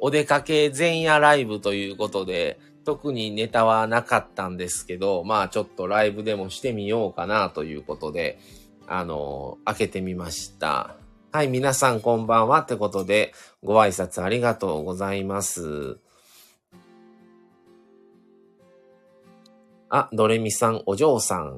[0.00, 8.40] お出かけ前夜ライブということで、特にネタはなかったんですけど、まあちょっとライブでもしてみようかなということで、
[8.88, 10.96] あの、開けてみました。
[11.30, 13.32] はい、皆さんこんばんはってことで、
[13.62, 15.98] ご挨拶ありがとうございます。
[19.88, 21.54] あ、ドレミさん、お嬢さん。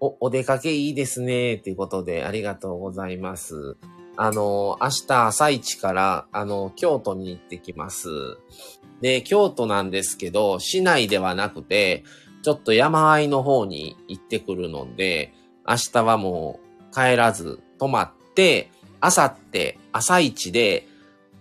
[0.00, 1.54] お、お出かけいいですね。
[1.54, 3.76] っていうことで、ありがとうございます。
[4.16, 8.08] あの、明日朝一から、あの、京都に行ってきます。
[9.02, 12.02] で、京都なんですけど、市内ではなくて、
[12.42, 15.34] ちょっと山あいの方に行ってくるので、
[15.68, 20.86] 明日はもう帰らず泊まって、朝って朝一で、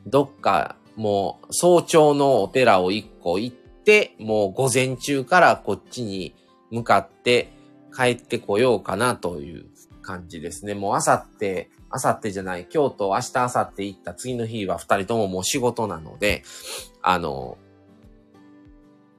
[0.06, 3.65] どっかもう早朝のお寺を一個行って、
[4.20, 6.36] もう午前中からこっちに
[6.72, 7.52] 向かって
[7.96, 9.66] 帰ってこようかなという
[10.02, 10.74] 感じですね。
[10.74, 16.44] もう朝って、朝ってじゃない、今日と明日明後日行った次の日は二人とももう仕事なので、
[17.02, 17.58] あの、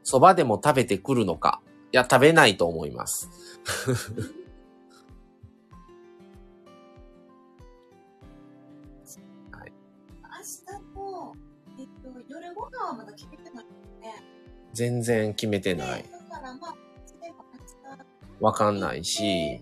[0.04, 1.60] 蕎麦でも食べてくるのか。
[1.92, 3.30] いや、食べないと思います。
[14.76, 16.04] 全然決めてでない。
[18.40, 19.58] わかんないし、うん、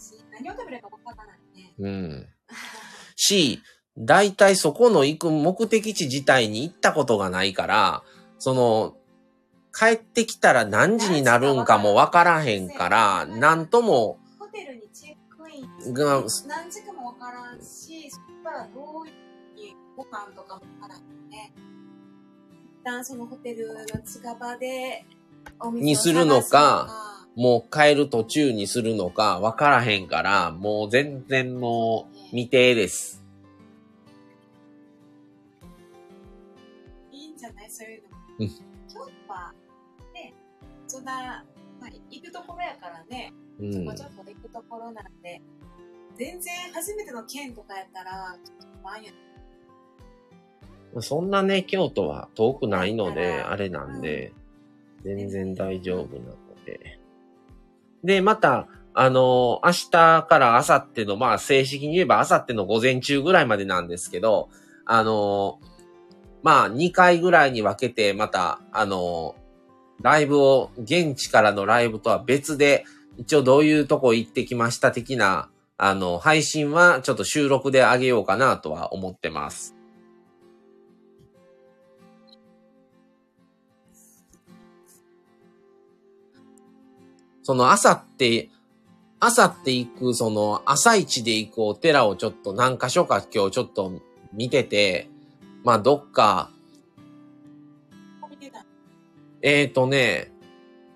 [0.00, 1.74] し、何を食べるかわからないね。
[1.78, 2.26] うん。
[3.14, 3.60] し、
[3.98, 8.02] 大体そこの行く目的地自体に行ったことがないから、
[8.38, 8.96] その、
[9.78, 15.60] 帰ってきたら何時になるんかもわからへんから、なんとも、ホテルにチェックイ
[15.90, 19.14] ンが何時かもわからんし、そこからどういう
[19.94, 21.52] ご飯とかもわからんね。
[22.82, 25.04] 一旦そのホテルの近場で
[25.60, 33.22] お店をにするのかもう帰る途中にするのかわからへんから、もう全然もう未定です。
[37.12, 37.70] いいんじゃない？
[37.70, 38.08] そういうの。
[38.08, 38.16] も。
[38.40, 38.48] うん。
[38.48, 38.54] 京
[39.26, 39.52] 都は、
[40.14, 40.34] ね、
[40.86, 41.44] そんな、
[41.80, 43.72] まあ、行くところやからね、うん。
[43.72, 45.40] ちょこちょこ行くところなんで、
[46.16, 49.12] 全然初めての県とかやったら、ちょっと不安や
[51.00, 54.32] そんなね、京都は遠くないので、あれなんで、
[55.04, 56.98] 全然大丈夫なので。
[58.04, 64.48] で、また、あの、明日から明後日の、まあ正式に言えば明後日の午前中ぐらいまでなんですけど、
[64.86, 65.60] あの、
[66.42, 69.36] まあ2回ぐらいに分けて、また、あの、
[70.02, 72.84] ライブを、現地からのライブとは別で、
[73.16, 79.77] 一応どういうとこ行ってきました的な、あの、配信はちょっと収録であげようかなとは思ってます。
[87.48, 88.50] その朝って、
[89.20, 94.02] 朝って行く、その朝一で行くお寺をちょっと何箇所か今日ちょっと
[94.34, 95.08] 見てて、
[95.64, 96.50] まあどっか。
[99.40, 100.30] えーとね、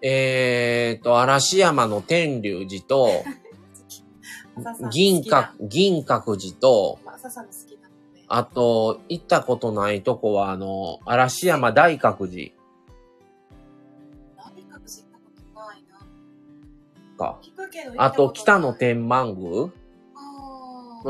[0.03, 3.25] えーと、嵐山の天龍寺と、
[4.93, 6.99] 銀閣、銀閣寺と。
[8.29, 12.51] あと、行ったことないとこは、あの、嵐山大覚寺
[17.16, 17.38] か。
[17.42, 18.94] 聞くけどあと、北野店。
[18.94, 19.70] 天満宮？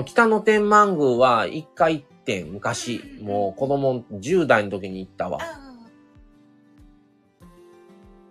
[0.05, 5.39] 北野天満宮は一回行ってん昔、もう子供10代の時に行ったわ。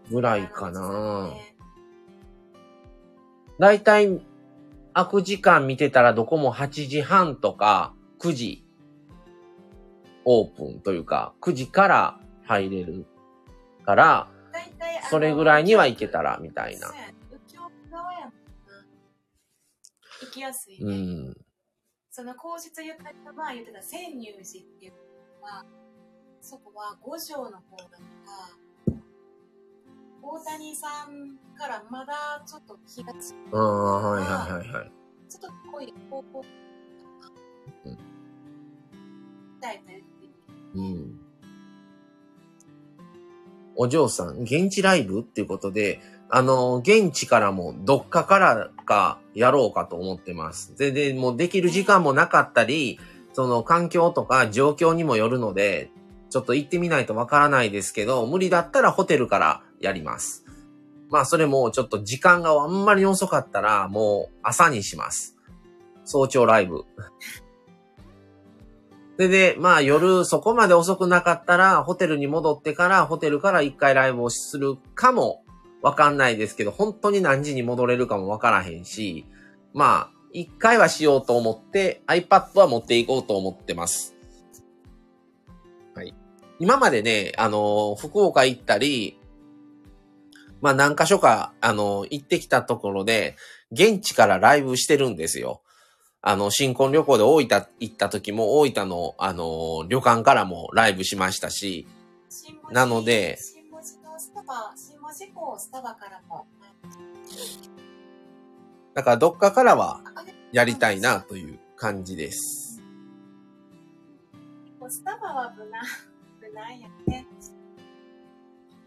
[0.10, 1.28] ぐらいかな。
[1.28, 1.56] ね
[3.60, 4.20] だいたい
[4.94, 8.66] 空く時間見てたらどこも8時半とか9時
[10.26, 13.06] オープンというか9時から入れる
[13.86, 14.28] から、
[15.10, 16.92] それぐらいには行けたらみたいな
[20.32, 20.94] きやすいね。
[20.94, 20.96] う
[21.32, 21.36] ん。
[22.10, 24.44] その皇室ゆかりの前言ってた千入寺っ
[24.80, 24.94] ていう
[25.40, 25.66] のは、
[26.42, 28.00] そこは五条の方だか
[28.88, 28.94] ら、
[30.24, 33.58] 大谷さんからまだちょっと気がつく。
[33.58, 34.92] ああ、はいはいはいはい。
[35.30, 36.46] ちょっと濃い方向
[37.86, 37.98] うん
[39.62, 40.04] だいたい
[40.76, 41.20] うん。
[43.76, 46.00] お嬢さん、現地ライブっていうことで、
[46.34, 50.74] あの、現地からもどっかからかやろうかと思ってます。
[50.78, 53.00] 全然もうできる時間もなかったり、
[53.34, 55.92] その環境とか状況にもよるので、
[56.30, 60.46] ちょっと行ってみないとわからないですけど、無理だったらホテルからやります。
[61.10, 65.36] まあそれもちょっと時間があんまり遅かったら、もう朝にします。
[66.06, 66.86] 早朝ライブ。
[69.18, 75.44] で、で、まあ夜そこまで遅くなかったら、ホテルに戻ってから、ホテルから一回ライブをするかも
[75.82, 79.26] わかんないですけど、本当に何時に戻れるかもわからへんし、
[79.74, 84.16] まあ、一回はしようと思って、iPad は持っていこうと思ってます。
[85.96, 86.14] はい。
[86.60, 89.18] 今までね、あの、福岡行ったり、
[90.62, 93.36] まあ何箇所か、あの、行ってきたところで、
[93.72, 95.62] 現地からライブしてるんですよ。
[96.22, 101.88] あの、新婚旅行で大分行った時も、大分の、あの、旅館からもライブしましたし、
[102.72, 103.38] なので
[105.42, 106.46] 新文字港スタバからも。
[108.94, 110.02] だからどっかからは
[110.52, 112.82] やりたいなという感じです。
[114.88, 115.82] スタバは無難、
[116.42, 117.26] 無難やね。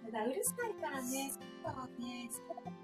[0.04, 2.74] ただうるさいからね、スタバはね、スタバは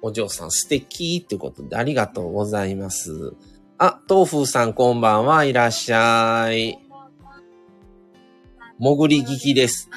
[0.00, 3.34] お嬢さん素敵ってことでありがとうございます。
[3.80, 6.80] あ、豆腐さんこんばんはいらっしゃい。
[8.80, 9.88] 潜り聞きです。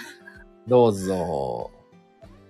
[0.68, 1.72] どうぞ。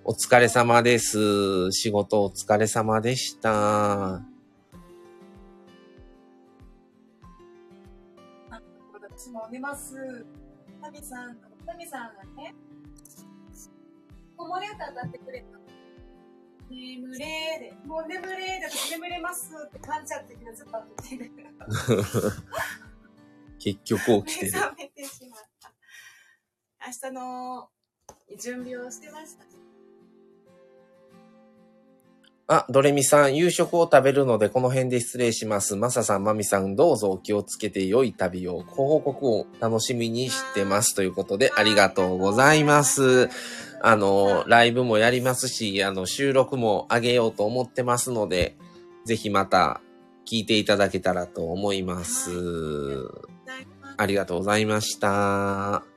[0.04, 1.72] お疲れ様です。
[1.72, 4.22] 仕事お疲れ様でした。
[8.92, 10.26] 私も寝ます。
[10.82, 12.54] タミさん、タミさんがね、
[14.36, 15.61] 子守歌歌ってくれた。
[16.72, 20.72] 眠れもう眠れーで、私眠れますって感じちゃってけど、ずっと
[21.04, 21.32] 起きてる。
[23.60, 24.52] 結局起きてる。
[24.54, 25.74] 目覚めてしまった。
[26.88, 27.70] 明日の
[28.40, 29.46] 準備をしてました。
[32.48, 35.78] あ、ドレミさん、夕食を食べるのでこの辺で失礼します。
[35.78, 40.94] マサさん、マミさん、どうぞお気をつけて良い旅を、ご報告を楽しみにしてます。
[40.94, 43.30] ということで、ありがとうございます。
[43.84, 48.58] あの、ライブもやりますし、あの、収録も上げようと思ってますので、
[49.06, 49.82] ぜひまた
[50.28, 52.32] 聞いていただけたらと思います。
[53.98, 55.91] ありがとうございました。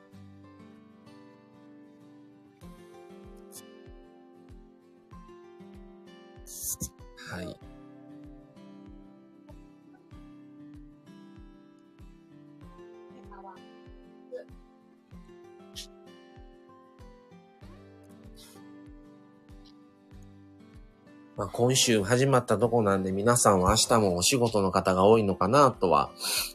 [21.36, 26.12] まあ、今週始まったとこなんで皆さんは明日もお仕事の方が多いのかなとは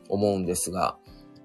[0.07, 0.97] 思うんですが、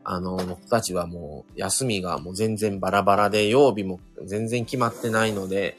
[0.05, 5.77] あの、僕たちはもう休みがもう全然バラバラで曜日も全然決まってないので、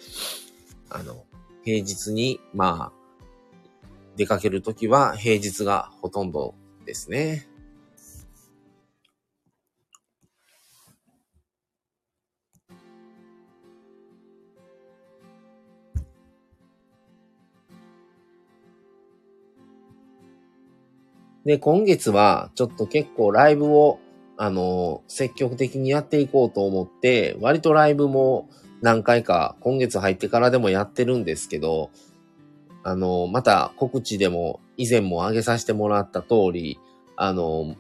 [0.90, 1.24] あの、
[1.64, 7.48] 平日に、まあ、出かけるときは平日がほとんどですね。
[21.46, 24.00] で、今月はちょっと結構ライブを、
[24.38, 28.50] あの、積極的にやっていこうと思って、割とライブも
[28.82, 31.92] 何回か今月入ってからでもやってるんですけど、
[32.84, 36.80] あの、また告知でも以前も上げさせてもらった通り、
[37.16, 37.76] あの、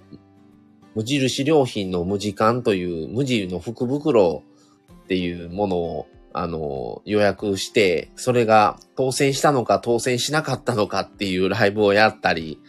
[0.93, 4.43] 無印良品の無地缶という無地の福袋
[5.03, 12.59] っていうものを、あの、予約して、それが当選したのか当選しなかったのかっていうライブをやったり、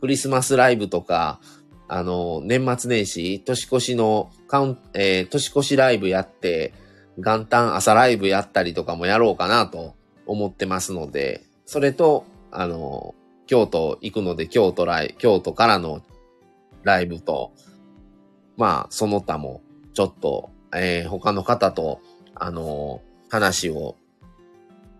[0.00, 1.40] クリスマスライブとか、
[1.88, 6.74] あの、年末年始、年越しのカウン、えー年越しライブやって、
[7.16, 9.94] 元旦朝ライブやったりとかもやろうかなと
[10.26, 13.14] 思ってますので、それと、あの、
[13.46, 16.02] 京都行くので京都ライ、京都からの
[16.82, 17.52] ライブと、
[18.56, 19.62] まあ、その他も、
[19.94, 22.00] ちょっと、えー他の方と、
[22.34, 23.96] あの、話を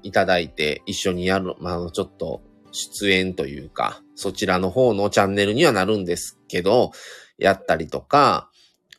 [0.02, 2.42] いただいて一緒にやる、まあ、ちょっと
[2.72, 6.92] 出演というか、そちらの方のチャンネルにはなるんですけど、
[7.38, 8.50] やったりとか、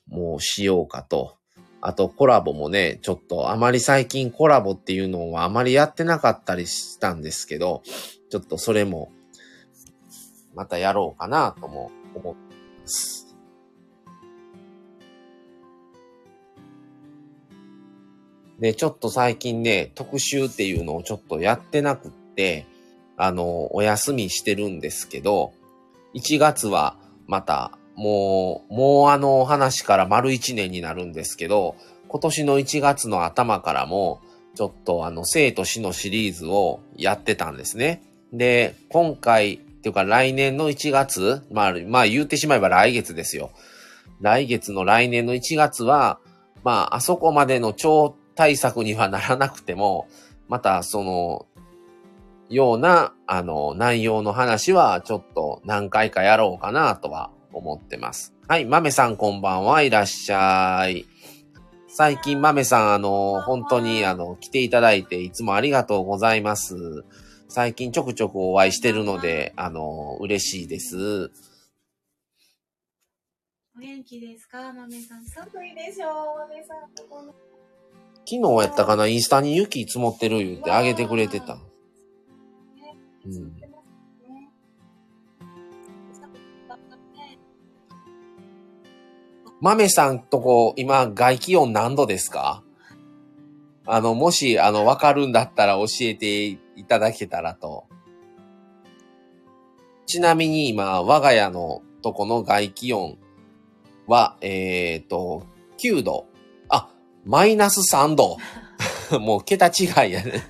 [0.08, 1.38] もうしようかと。
[1.82, 7.84] あとコラボもね、ちょっとあまり最近コラボっていうのはあまりやってなかったりしたんですけど、
[8.30, 9.12] ちょっとそれも
[10.54, 13.30] またやろうかなとも思ってます。
[18.60, 22.68] で、ちょっと最近ね、特集っていうのをちょっとやってなくって、
[23.20, 25.52] あの、お休みしてるんですけど、
[26.16, 26.96] 1月は
[27.28, 31.76] またもう、もうあの話から丸1年になるんですけど、
[32.08, 34.22] 今年の1月の頭からも、
[34.56, 38.02] ちょっとあの、生と死のシリーズをやってたんですね。
[38.32, 43.52] で、今回、っていうか来年の1月、まあ、まあ言ってしまえば来月ですよ。
[44.22, 46.20] 来月の来年の1月は、
[46.64, 50.08] まあ、あそこまでの超対策にはならなくても、
[50.48, 51.48] またその、
[52.50, 58.34] ような、あの、内容の話はちょっと何回かやろうかなとは思ってます。
[58.48, 61.06] はい、豆さんこんばんはいらっしゃい。
[61.88, 67.04] 最近豆さん、あの、本当にあの、来ていただいていつもありがとうございます。
[67.48, 71.32] 最近ちょくちょくお会いしてるので、あの、嬉しいです。
[73.76, 74.74] お元気ですか？
[74.74, 75.26] 豆さん。
[75.26, 76.90] 寒いでしょ豆さん。
[78.26, 79.08] 昨日やったかな？
[79.08, 81.58] インスタに雪積もってる言ってあげてくれてた。
[83.26, 83.56] うん。
[89.62, 92.64] 豆さんとこ、今、外気温何度ですか？
[93.86, 96.58] あの、もし、あの、わかるんだったら教えてい
[96.88, 97.86] ただけたらと。
[100.06, 103.18] ちなみに今、我が家のとこの外気温
[104.08, 105.44] は、えっ、ー、と、
[105.78, 106.28] 9度。
[106.70, 106.90] あ、
[107.26, 108.38] マイナス3度。
[109.20, 110.44] もう桁違いやね。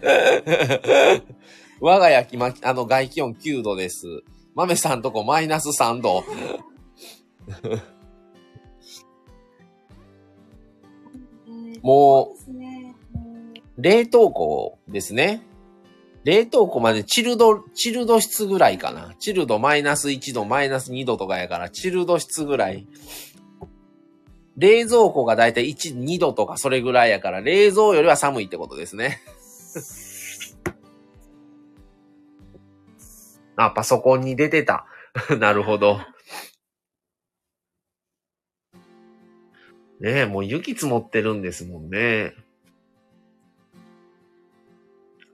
[1.82, 4.24] 我が家、今、あの、外気温9度です。
[4.56, 6.26] 豆さんとこマイナス3度。
[11.82, 15.42] もう、冷凍庫ですね。
[16.26, 19.16] 冷凍庫までチルド、チルド室ぐらいかな。
[19.20, 22.86] チルドマイナス1度、マイナス2度とかやから、チルド室ぐらい。
[24.58, 29.22] 冷蔵庫がだいたい1、2度とかそれぐらいやから、冷蔵よりは寒いってことですね。
[33.60, 34.86] あ、パソコンに出てた。
[35.38, 36.00] なるほど。
[40.00, 42.34] ねえ、もう雪積もってるんですもんね。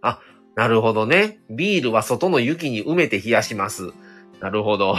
[0.02, 0.20] あ、
[0.56, 1.40] なるほどね。
[1.52, 3.92] ビールは外の雪に埋めて冷やします。
[4.40, 4.96] なるほど。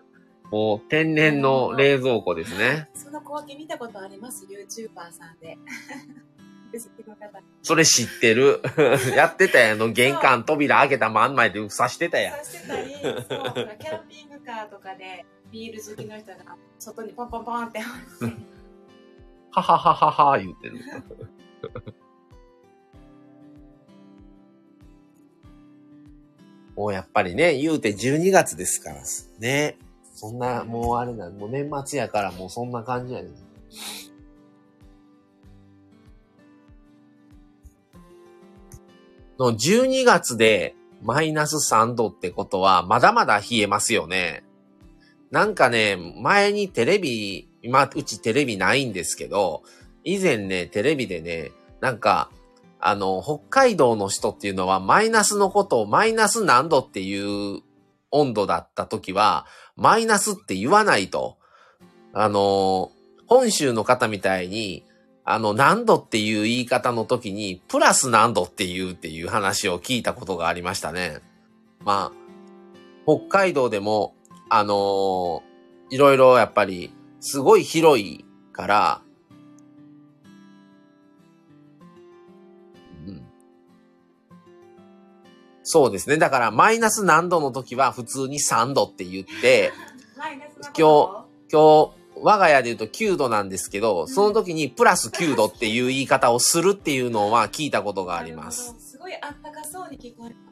[0.50, 2.88] もう天然の冷蔵庫ですね。
[2.94, 5.58] その小分け見たことあります ?YouTuber さんで。
[7.62, 8.60] それ知ってる？
[9.16, 9.92] やってたやん。
[9.92, 12.34] 玄関扉開けた真ん前で刺してたやん。
[12.38, 13.24] 刺してたり、そう、
[13.78, 17.80] キャンピングカーとかでビール好きの人が外にポンポンポンって。
[17.80, 20.78] ははははは言ってる。
[26.76, 29.02] もうやっぱりね、言うて12月ですから
[29.38, 29.76] ね。
[30.14, 33.28] そんな、もうあれな、もう年末やからもうそんな感じやね。
[39.40, 44.44] の12月でマイナス3度ってことは、まだまだ冷えますよね。
[45.30, 49.62] なんかね、前にテレビ、今、うちテレビないんですけど、
[50.04, 52.30] 以前ね、テレビでね、なんか、
[52.80, 57.62] あの、北海道の人っていうのはマイナスのことをマイナス何度っていう
[58.10, 61.38] 温度だった時は、マイナスって言わないと。
[62.12, 62.90] あの、
[63.26, 64.84] 本州の方みたいに、
[65.32, 71.20] あの、何度っていう言い方の時に、プラス何度っていうっていう話を聞いたことがありましたね。
[71.84, 72.20] まあ、
[73.06, 74.16] 北海道でも、
[74.48, 75.40] あのー、
[75.90, 79.02] いろいろやっぱり、すごい広いから、
[83.06, 83.22] うん、
[85.62, 86.16] そうですね。
[86.16, 89.72] だから、マイナス何度の時は普通に3度って言って、
[90.76, 98.74] 今日、今日、我が家で言うと9度なんですけど、その時にプラス9度っていう言い方をするっていうのは聞いたことがあります。
[98.78, 100.50] すごいあったかそうに聞こえます。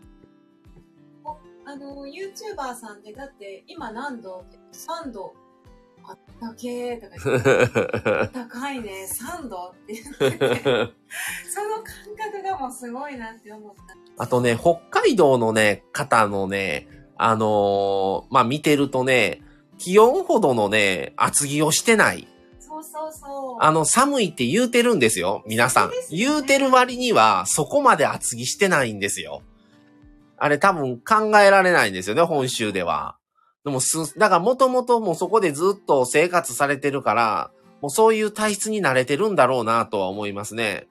[1.67, 5.35] あの、YouTuber さんで、だって今何度 ?3 度。
[6.11, 13.83] あったけーとか 高いね、3度って言ってて、 その感覚がもうすごいなって思った。
[14.17, 16.89] あとね、北海道のね、方のね、
[17.19, 19.43] あのー、まあ、見てるとね、
[19.79, 22.29] 気温ほどのね、厚着をしてない。
[22.59, 23.65] そうそうそう。
[23.65, 25.91] あの、寒いって言うてるんですよ、皆さん。
[25.91, 29.43] ね、言うてる割には、そこまで厚着してないんですよ。
[30.37, 33.17] あれ多分考えられないんですよね、本州では。
[33.65, 37.51] でもす、だからもともともうそこでずっと生活されてるから、
[37.81, 40.87] もうそういう体質に慣れてるんだろうなとは思いますね。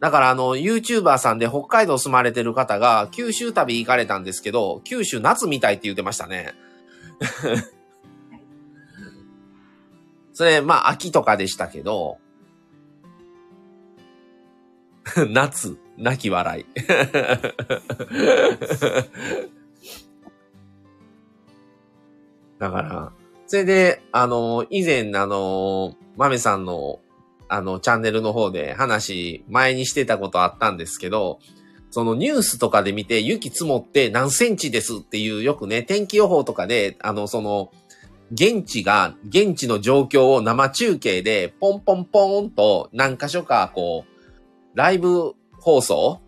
[0.00, 6.54] だからあの、YouTuber さんで北海道住まれてる方が九州旅行かれたんですけど、九州夏みたいって言ってましたね。
[10.32, 12.18] それ、まあ、秋とかでしたけど、
[15.30, 16.66] 夏、泣き笑い。
[22.58, 23.12] だから、
[23.46, 27.00] それで、あの、以前、あの、豆さんの、
[27.48, 31.40] あの、チャンネルの方で話、前にしてたことあったんですけど、
[31.90, 37.72] そのニュースとかで見て雪積もって何センチですっていうよくね、天気予報とかで、あの、その、
[38.32, 46.20] 現地が、現地の状況を生中継でポンポンポーンと何箇所かこう、ライブ放送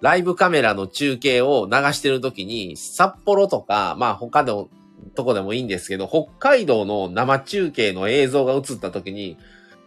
[0.00, 4.68] ライブカメラの中継を流してるときに、札幌とか、まあ他の
[5.14, 9.38] とこでもいいんですけど、北海道の生中継の映像が映ったときに、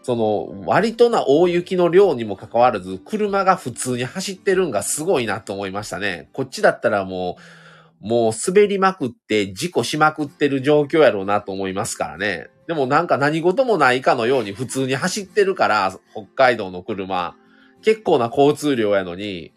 [0.08, 6.30] その、割とな大雪の量にもかかわらず、車が普通に走ってるんがすごいなと思いましたね。
[6.32, 7.36] こっちだったらも
[8.02, 12.48] う、もう滑りまくって事故しまくってる状況やろうなと思いますからね。
[12.68, 17.36] でもなんか何事もないかのように普通に走ってるから、北海道の車。
[17.82, 19.52] 結構な交通量やのに、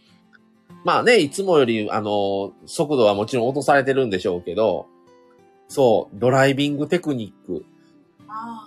[0.84, 4.88] まあね、いつもより、あの、速度はもちろん落とされてるんでしょうけど、
[5.68, 7.64] そう、ドライビングテクニック。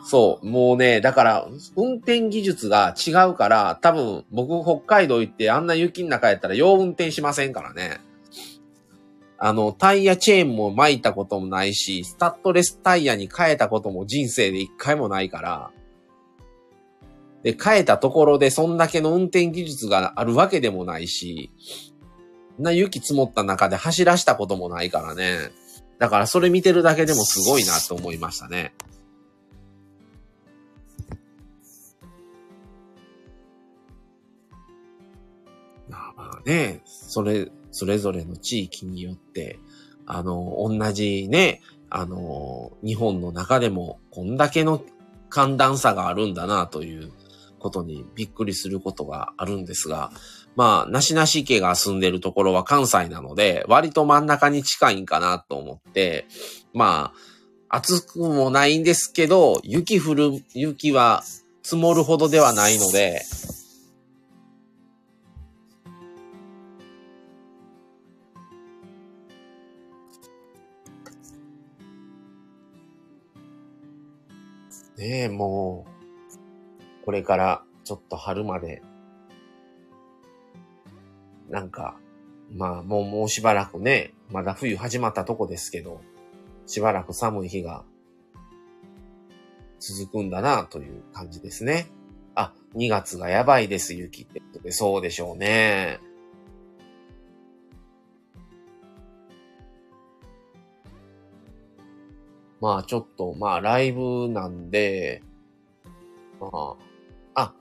[0.05, 8.01] そう、もうね、だから、運転技術が違うから、多分、僕、北海道行ってあんな雪の中やったら、よう運転しませんからね。
[9.37, 15.71] あの、タイヤチェーンも巻いたこともないし、スタッドレスタイヤに変えたことも人生で一回もないから、
[17.43, 21.51] で、変えたところでそんだけの運転技術があるわけでもないし、
[22.57, 25.51] な雪積もった中で走らしたこともないからね。
[25.99, 28.73] だからそれ見てるだけでもすごいなと思いましたね。
[36.45, 39.59] ね、それ、それぞれの地域によって、
[40.05, 44.83] あの、同じね、あの、日本の中でもこんだけの
[45.29, 47.11] 寒暖差があるんだなという
[47.59, 50.11] ことにびっくりすることがあるんですが、
[50.55, 56.27] まあ、なしなし家が住んでるところは関西なので、割と真ん中に近いんかなと思って、
[56.73, 57.13] ま
[57.69, 61.23] あ、暑くもないんですけど、雪降る、雪は
[61.63, 63.21] 積もるほどではないので、
[74.97, 75.85] ねえ、も
[77.01, 78.81] う、これからちょっと春まで、
[81.49, 81.97] なんか、
[82.51, 86.01] まあもうもうしばらくね、まだ冬始まったとこですけど、
[86.65, 87.83] しばらく寒い日が
[89.79, 91.87] 続くんだなという感じですね。
[92.35, 94.71] あ、2月がやばいです、雪って。
[94.71, 95.99] そうでしょうね。
[102.63, 105.21] まあちょっと、まあライブなんで、
[106.39, 106.47] ま
[107.35, 107.53] あ、あ、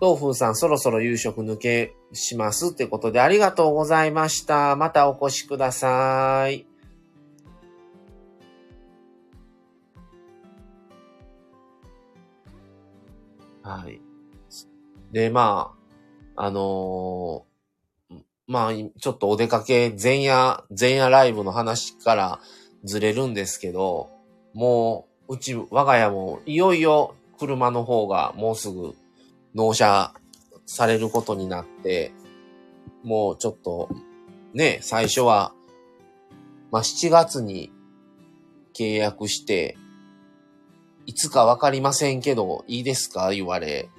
[0.00, 4.76] 豆腐さんそろそろ夕食抜けしますってことでありがとうございました。
[4.76, 6.66] またお越しください。
[13.62, 14.00] はい。
[15.12, 15.74] で、ま
[16.34, 18.16] あ、あのー、
[18.46, 22.40] まあ、ちょっとお出かけ前夜、前夜ライブの話から
[22.84, 24.13] ずれるんですけど、
[24.54, 28.94] もう、うち、我が家も、いよいよ車の方がもうすぐ
[29.54, 30.14] 納車
[30.64, 32.12] されることになって、
[33.02, 33.90] もうちょっと、
[34.54, 35.52] ね、最初は、
[36.70, 37.72] まあ、7月に
[38.74, 39.76] 契約して、
[41.06, 43.32] いつかわかりませんけど、いいですか？
[43.32, 43.90] 言われ。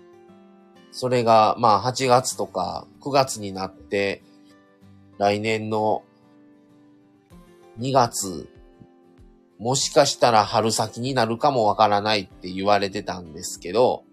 [0.92, 4.24] それが、まあ、8月とか9月になって、
[5.18, 6.04] 来年の
[7.80, 8.50] 2月
[9.58, 14.04] もしかしたら春先になるかもわからないって言われてたんですけど、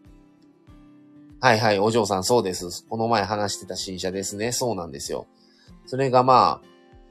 [1.41, 2.87] はいはい、お嬢さんそうです。
[2.89, 4.53] この前話してた新車ですね。
[4.53, 5.27] そうなんですよ。
[5.87, 6.61] それがま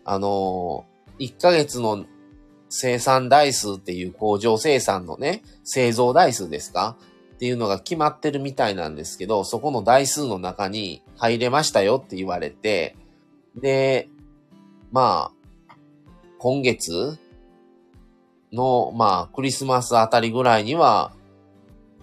[0.06, 2.06] あ、あのー、1ヶ月の
[2.70, 6.96] 生産台数っていう工場生産のね、製造台数ですか？
[7.36, 12.96] っていうのが決まってるみたいなんですけど、そこの台数の中に入れましたよって言われて、
[13.56, 14.08] で、
[14.92, 15.76] まあ、
[16.40, 17.18] 今月、
[18.52, 21.12] の、まあ、クリスマスあたりぐらいには、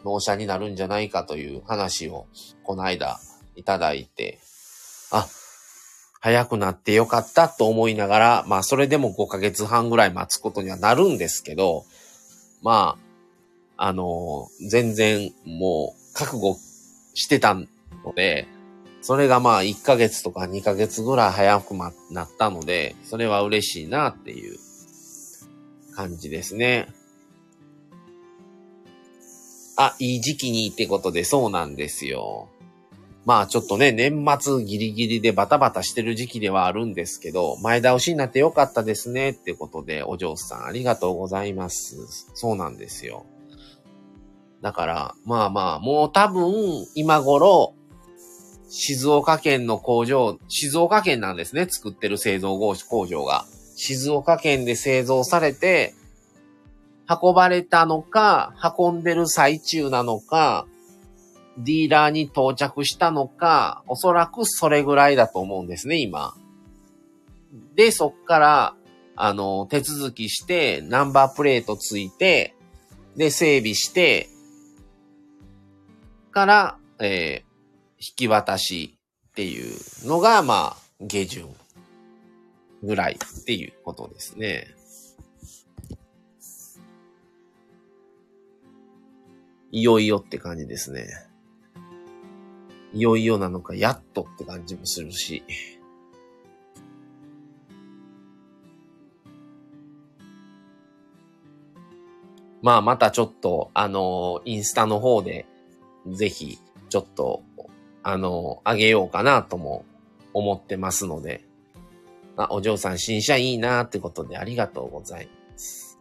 [0.05, 2.27] 納車になるんじゃないかという話を、
[2.63, 3.19] この間、
[3.57, 4.39] いただいて、
[5.11, 5.27] あ、
[6.21, 11.85] 早くなってよかったと思いながら、まあ、それでも5ヶ月半ぐらい待つことにはなるんですけど、
[12.63, 12.97] ま
[13.77, 16.57] あ、あの、全然もう覚悟
[17.15, 17.67] してたの
[18.15, 18.49] で、
[19.01, 21.75] それがまあ1ヶ月とか2ヶ月ぐらい早く
[22.11, 24.59] なったので、それは嬉しいなっていう
[25.99, 26.87] 感じですね。
[29.77, 32.49] あ、いい時期にってことでそうなんですよ。
[33.25, 41.97] まあちょっとね、年末ギリギリでバタバタしてる時期ではあるんですけど、前倒しになってよかったですねってことで、お嬢さんありがとうございます。
[42.35, 43.27] そうなんですよ。
[44.63, 47.75] だから、まあまあ、もう多分、今頃、
[48.69, 53.47] 静岡県の工場、静岡県なんですね、作ってる製造工場が。
[53.79, 55.95] 静岡県で製造されて、
[57.09, 60.67] 運ばれたのか、運んでる最中なのか、
[61.57, 66.35] ディーラーに到着したのか、おそらくそれぐらいだと思うんですね、今。
[67.77, 68.75] で、そっから、
[69.15, 72.57] あの、手続きして、ナンバープレートついて、
[73.17, 74.29] で、整備して、
[76.33, 77.49] から、えー、
[78.01, 78.99] 引き渡し
[79.29, 79.73] っていう
[80.05, 81.49] のが、まあ、下旬
[82.83, 84.75] ぐらいっていうことですね。
[89.71, 91.07] いよいよって感じですね。
[92.95, 95.43] いよいよなのか、やっとって感じもするし。
[102.63, 105.47] まあ、またちょっと、あのインスタの方で、
[106.07, 106.59] ぜひ、
[106.89, 107.43] ちょっと、
[108.03, 109.85] あのあげようかなとも
[110.33, 111.48] 思ってますので。
[112.45, 115.99] あ、お嬢さん新車いいなってことでありがとうございます。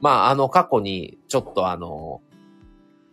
[0.00, 2.20] まあ、あの、過去に、ちょっとあの、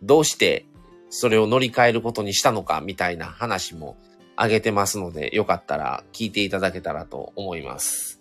[0.02, 0.66] どうして
[1.10, 3.96] それを乗り換えることにしたのかみたいな話も
[4.36, 8.20] あげてますので、よかったら聞いていただけたらと思います。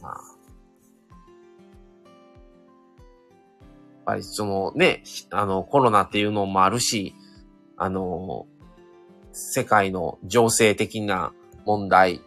[0.00, 0.12] まあ。
[0.12, 0.18] や
[4.00, 7.14] っぱりそのね、あのコロナっていうのもあるし、
[7.76, 8.46] あの、
[9.34, 11.32] 世界の情勢的な
[11.66, 12.22] 問題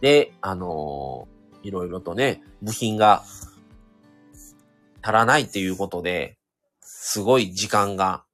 [0.00, 1.28] で、あの、
[1.62, 3.22] いろいろとね、部品が
[5.02, 6.38] 足らないっていうことで、
[6.80, 8.24] すごい時間が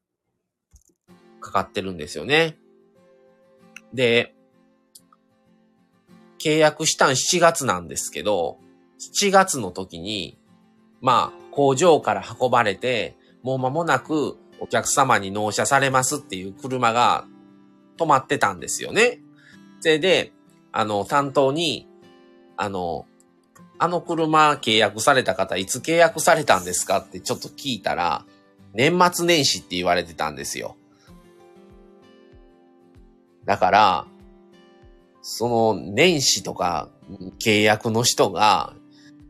[1.41, 2.57] かかってるんですよね。
[3.93, 4.35] で、
[6.39, 8.59] 契約したん7月なんですけど、
[9.21, 10.39] 7月の時に、
[11.01, 17.27] まあ、工場から運ばれて、もう間もなくお客様に納車されますっていう車が
[17.99, 19.21] 止まってたんですよね。
[19.81, 20.33] それで、
[20.73, 21.89] あの、担当に、
[22.57, 23.07] あの、
[23.81, 28.25] あの車契約された方いつ契約されたんですかってちょっと聞いたら、
[28.75, 30.77] 年末年始って言われてたんですよ。
[33.45, 34.07] だから、
[35.23, 36.89] その年始とか
[37.39, 38.75] 契約の人が、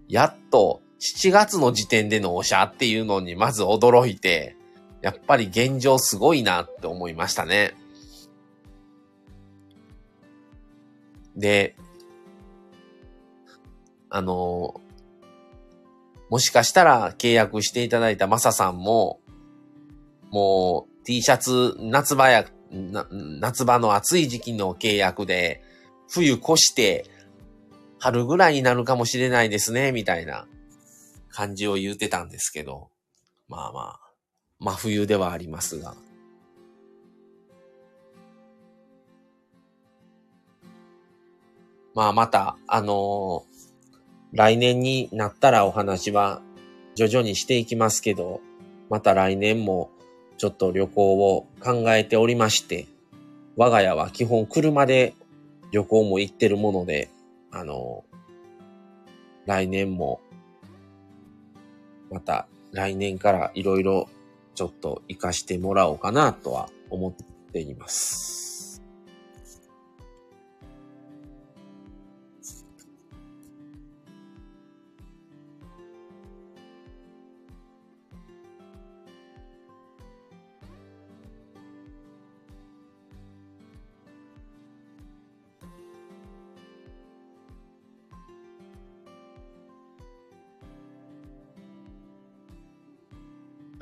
[0.08, 4.56] やっと7月の時点でのお車っていうのにまず驚いて、
[5.02, 7.74] やっぱり現状すごいなって思いましたね。
[11.38, 11.76] で、
[14.10, 14.80] あの、
[16.28, 19.20] もしかしたら契約していただいたマサさんも、
[20.30, 22.44] もう T シャツ夏場や、
[23.10, 25.62] 夏場の暑い時期の契約で、
[26.10, 27.06] 冬越して
[27.98, 30.46] 春ぐらいになるかもしれないですね、みたいな
[31.30, 32.90] 感じを言うてたんですけど、
[33.46, 34.00] まあまあ、
[34.58, 35.94] 真冬ではありますが。
[41.98, 43.58] まあまた、あのー
[44.32, 46.42] 来年になったらお話は
[46.94, 48.40] 徐々にしていきますけど、
[48.88, 49.90] また来年も
[50.36, 52.86] ちょっと旅行を考えておりまして、
[53.56, 55.14] 我が家は基本車で
[55.72, 57.10] 旅行も行ってるもので、
[57.50, 58.04] あの、
[59.46, 60.20] 来年も、
[62.12, 64.08] また来年からいろいろ
[64.54, 68.57] ちょっと活かしてもらおうかなとは思っています。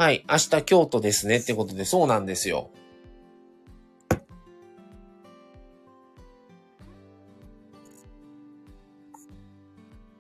[0.07, 2.71] はい、明日京都ですねってことで、そうなんですよ。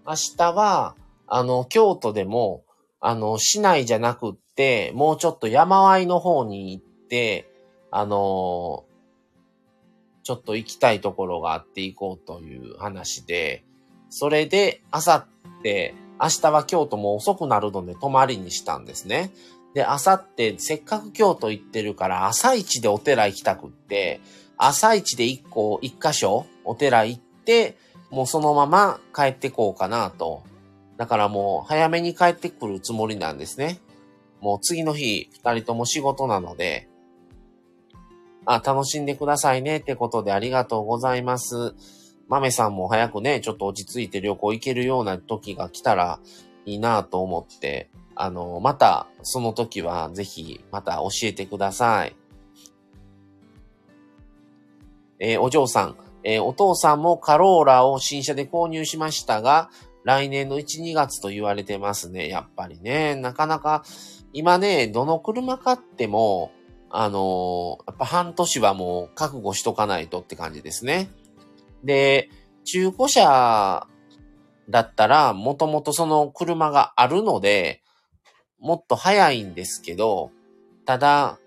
[0.04, 0.96] 明日は、
[1.28, 2.64] あの、京都でも、
[2.98, 7.48] あの、市内じゃなくって、もうちょっと山あいの方に行って、
[7.92, 8.86] あの
[10.24, 13.64] ちょっと行きたいところがあって行こうという話で、
[14.10, 19.30] それで、あさって、明日は京都も遅くなるので泊まりにしたんですね。
[19.76, 24.22] で、あさってせっかく京都行ってるから朝一でお寺行きたくって、
[24.56, 27.76] 朝一で一個、一箇所お寺行って、
[28.10, 30.44] もうそのまま帰ってこうかなと。
[30.96, 33.82] だからもう早めに帰ってくるつもりなんですね。
[34.40, 36.88] もう次の日、二人とも仕事なので、
[38.46, 41.74] あ、楽しんでくださいねってことでありがとうございます。
[42.28, 46.18] 豆さんも早くね、ちょっと落ち着いて旅行行けるような時が来たら
[46.64, 52.16] いいなと思って、あの、また、その時はぜひ、また教えてください。
[55.18, 59.70] えー、お嬢さん、えー、お父さんもカローラを新車で購入しましたが、
[60.04, 62.28] 来年の1、2月と言われてますね。
[62.28, 63.84] やっぱりね、なかなか、
[64.32, 66.52] 今ね、どの車買っても、
[66.90, 71.10] あのー、やっぱ半年はもう覚悟しとかないとって感じですね。
[71.84, 72.30] で、
[72.64, 73.86] 中古車
[74.70, 77.82] だったら、もともとその車があるので、
[78.58, 80.30] もっと早いんですけど、
[80.84, 81.38] ただ、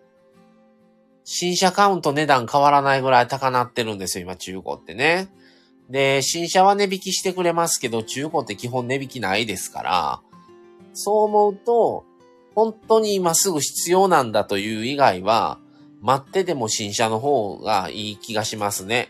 [1.24, 5.30] 新車カウント値段変わらないぐらい高なってるんですよ、今中古ってね。
[5.89, 10.22] で、新車は値引きしてくれますけど、中古って基本値引きないですから、
[10.93, 12.05] そう思うと、
[12.55, 15.60] 本当に今すぐ必要なんだという以外は、
[16.01, 19.10] 待ってでも新車の方がいい気がしますね。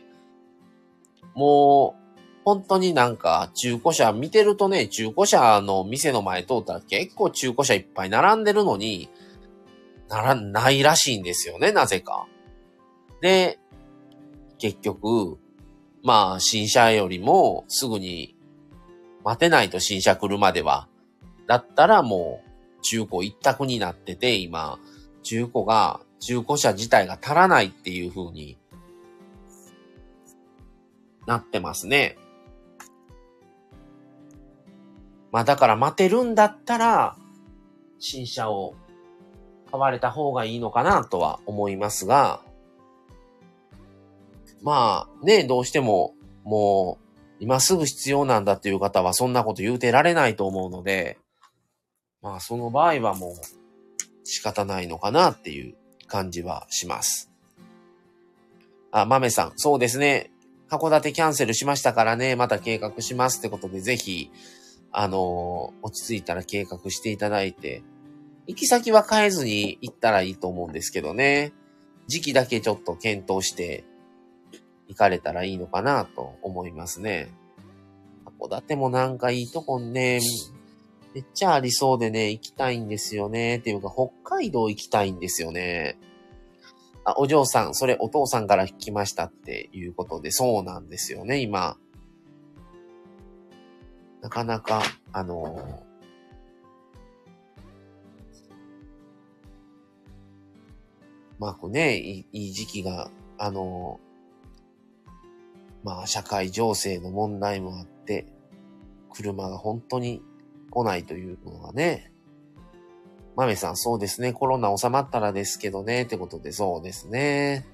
[1.36, 1.99] もう、
[2.46, 9.10] 本当になんか中古車見てるとね、中古車の店の前通ったら結構中古車いっぱい並んでるのに、
[10.08, 12.28] なら、ないらしいんですよね、なぜか。
[13.22, 13.60] で、
[14.58, 15.38] 結局、
[16.04, 18.36] まあ、新車よりもすぐに
[19.24, 20.88] 待てないと新車来るまでは。
[21.48, 24.80] だったらもう中古一択になってて、今、
[25.24, 28.58] 中古が、中古車自体が足らないっていう風に
[31.28, 32.18] なってますね。
[35.32, 37.16] まあだから待てるんだったら、
[38.00, 38.76] 新車を
[39.72, 42.42] 買われた方がいいのかなとは思いますが、
[44.62, 46.14] まあね、どうしても
[46.44, 47.06] もう
[47.40, 51.18] 今すぐ必要なんだっていう方はそんなこと言うてられないと思うので、
[52.22, 53.34] まあその場合はもう
[54.26, 55.76] 仕方ないのかなっていう
[56.08, 57.32] 感じはします。
[58.92, 60.32] あ、豆さん、そうですね。
[60.70, 64.32] 函館キャンセルしましたからね、また計画しますってことで、ぜひ、
[64.92, 67.84] あの、落ち着いたら計画していただいて、
[68.48, 71.54] 行き先は変えずに行ったらいいと思うんですけどね。
[72.08, 73.84] 時期だけちょっと検討して
[74.88, 77.30] 行かれたらいいのかなと思いますね。
[78.40, 80.20] 函館もなんかいいとこね、
[81.14, 83.58] めっちゃありそうでね、行きたいんですよね。
[83.58, 85.98] っていうか、北海道行きたいんですよね。
[87.04, 91.78] あ、お嬢さん、それお父さんから聞きましたっていうことで、そうなんですよね、今。
[94.22, 94.82] なかなか、
[95.14, 95.84] あの
[101.40, 104.00] まあね、いい時期が、あの
[105.84, 108.28] まあ社会情勢の問題もあって、
[109.14, 110.22] 車が本当に
[110.70, 112.12] 来ないというのがね、
[113.40, 114.34] マメさん、そうですね。
[114.34, 116.04] コロナ収まったらですけどね。
[116.04, 117.66] ってことで、そうですね。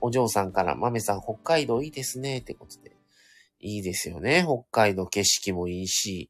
[0.00, 2.38] お嬢さんから、マメさん、北海道いいですね。
[2.38, 2.96] ってことで。
[3.62, 4.44] いいですよね。
[4.44, 6.28] 北海道景色もいいし、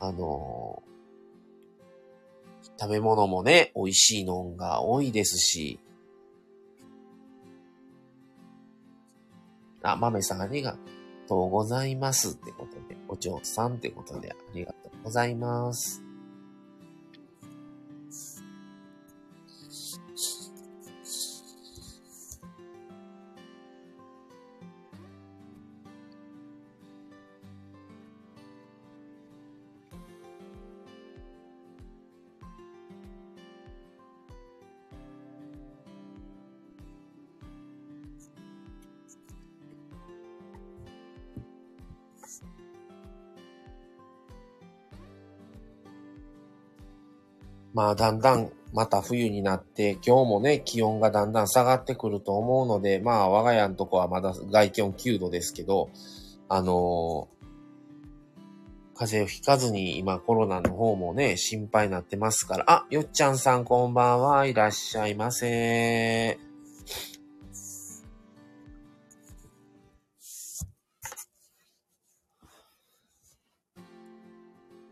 [0.00, 5.78] あのー、食べ物もね、美味しいのが多いですし。
[9.82, 10.76] あ、豆さん、ありが
[11.28, 12.32] とうございます。
[12.32, 16.05] ってことで、お嬢さんってことで、ありがとうございます。
[47.76, 55.90] まあ、だんだんまた冬になって、今日もね、気温がだんだん下がってくると思うので、まあ、我が家のとこはまだ外気温9度ですけど、
[56.48, 66.45] あのー、風邪をひかずに今コロナの方もね、心配になってますから、あ、よっちゃんさんこんばんはいらっしゃいませ。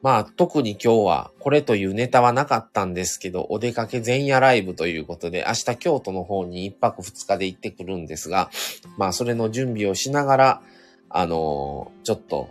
[0.05, 8.50] まあ、特に今日はこれというネタはなかったんですけど、お出かけ前夜ライブということで、明日京都の方に一泊二日で行ってくるんですが、
[8.98, 10.62] まあ、それの準備をしながら、
[11.09, 12.50] あのー、ちょっと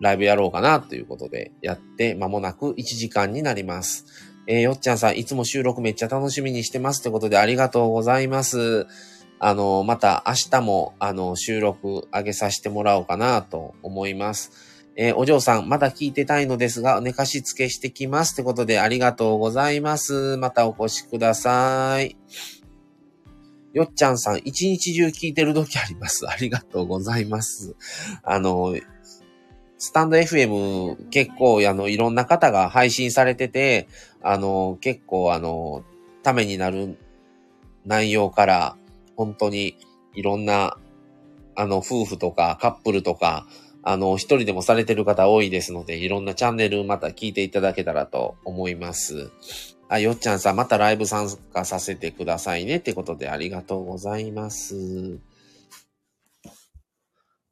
[0.00, 4.06] ライブやろうかなということでやって間もなく1時間になります。
[4.46, 8.86] えー、よっちゃんさん、いつも収録めっちゃ楽しみにしてますってことでありがとうございます。
[9.38, 14.65] あのー、また明日も、あの収録上げさせてもらおうかなと思います。
[14.98, 18.32] えーお嬢さん、まだ聞いてたいのですが、寝かしつけしてきます。
[18.32, 20.38] ってことで、ありがとうございます。
[20.38, 22.16] またお越しください。
[23.74, 26.24] よっちゃんさん、一日中聞いてる時あります。
[26.30, 27.76] ありがとうございます。
[28.22, 28.74] あの、
[29.76, 33.88] スタンド FM 結構、あの、いろんな方が配信されてて、
[34.22, 35.84] あの、結構、あの、
[36.22, 36.96] ためになる
[37.84, 38.76] 内容から、
[39.14, 39.76] 本当に
[40.14, 40.78] いろんな、
[41.54, 43.46] あの、夫婦とかカップルとか、
[43.88, 49.30] あの、一人でもされてる方多いですので、いろんなチャンネルまた聞いていただけたらと思います。
[49.88, 55.20] あ、よっちゃんさん、またライブ参加させてくださいねってことでありがとうございます。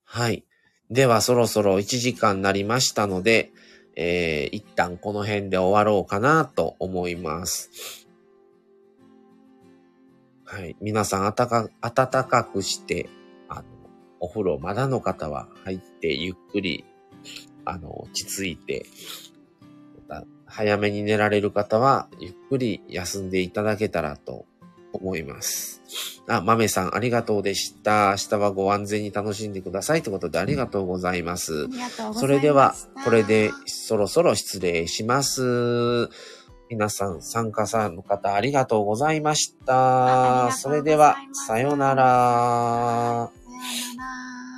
[0.03, 0.45] はい。
[0.91, 3.53] では、そろそろ1時間になりましたので、
[3.95, 7.71] えー、一旦この辺で終わろうかなと思います。
[10.45, 10.75] はい。
[10.81, 13.09] 皆さん、あたか、暖かくして、
[14.25, 16.87] お風呂まだの方は入ってゆっくり、
[17.67, 18.87] あの、落ち着いて、
[20.09, 24.47] また早めに寝られる方はゆっくり休んでいただけたらと
[24.95, 25.83] 思います。
[26.27, 28.17] あ、豆さんありがとうでした。
[28.19, 31.67] 明日はご安全に楽しんでくださいということでありがとうございますあ。
[31.71, 32.21] りがとうございました。
[32.21, 36.09] それでは、これでそろそろ失礼します。
[36.71, 40.51] 皆さん、参加さんの方ありがとうございました。
[40.53, 41.17] それでは、
[41.47, 43.44] さようなら。
[43.97, 44.54] なら。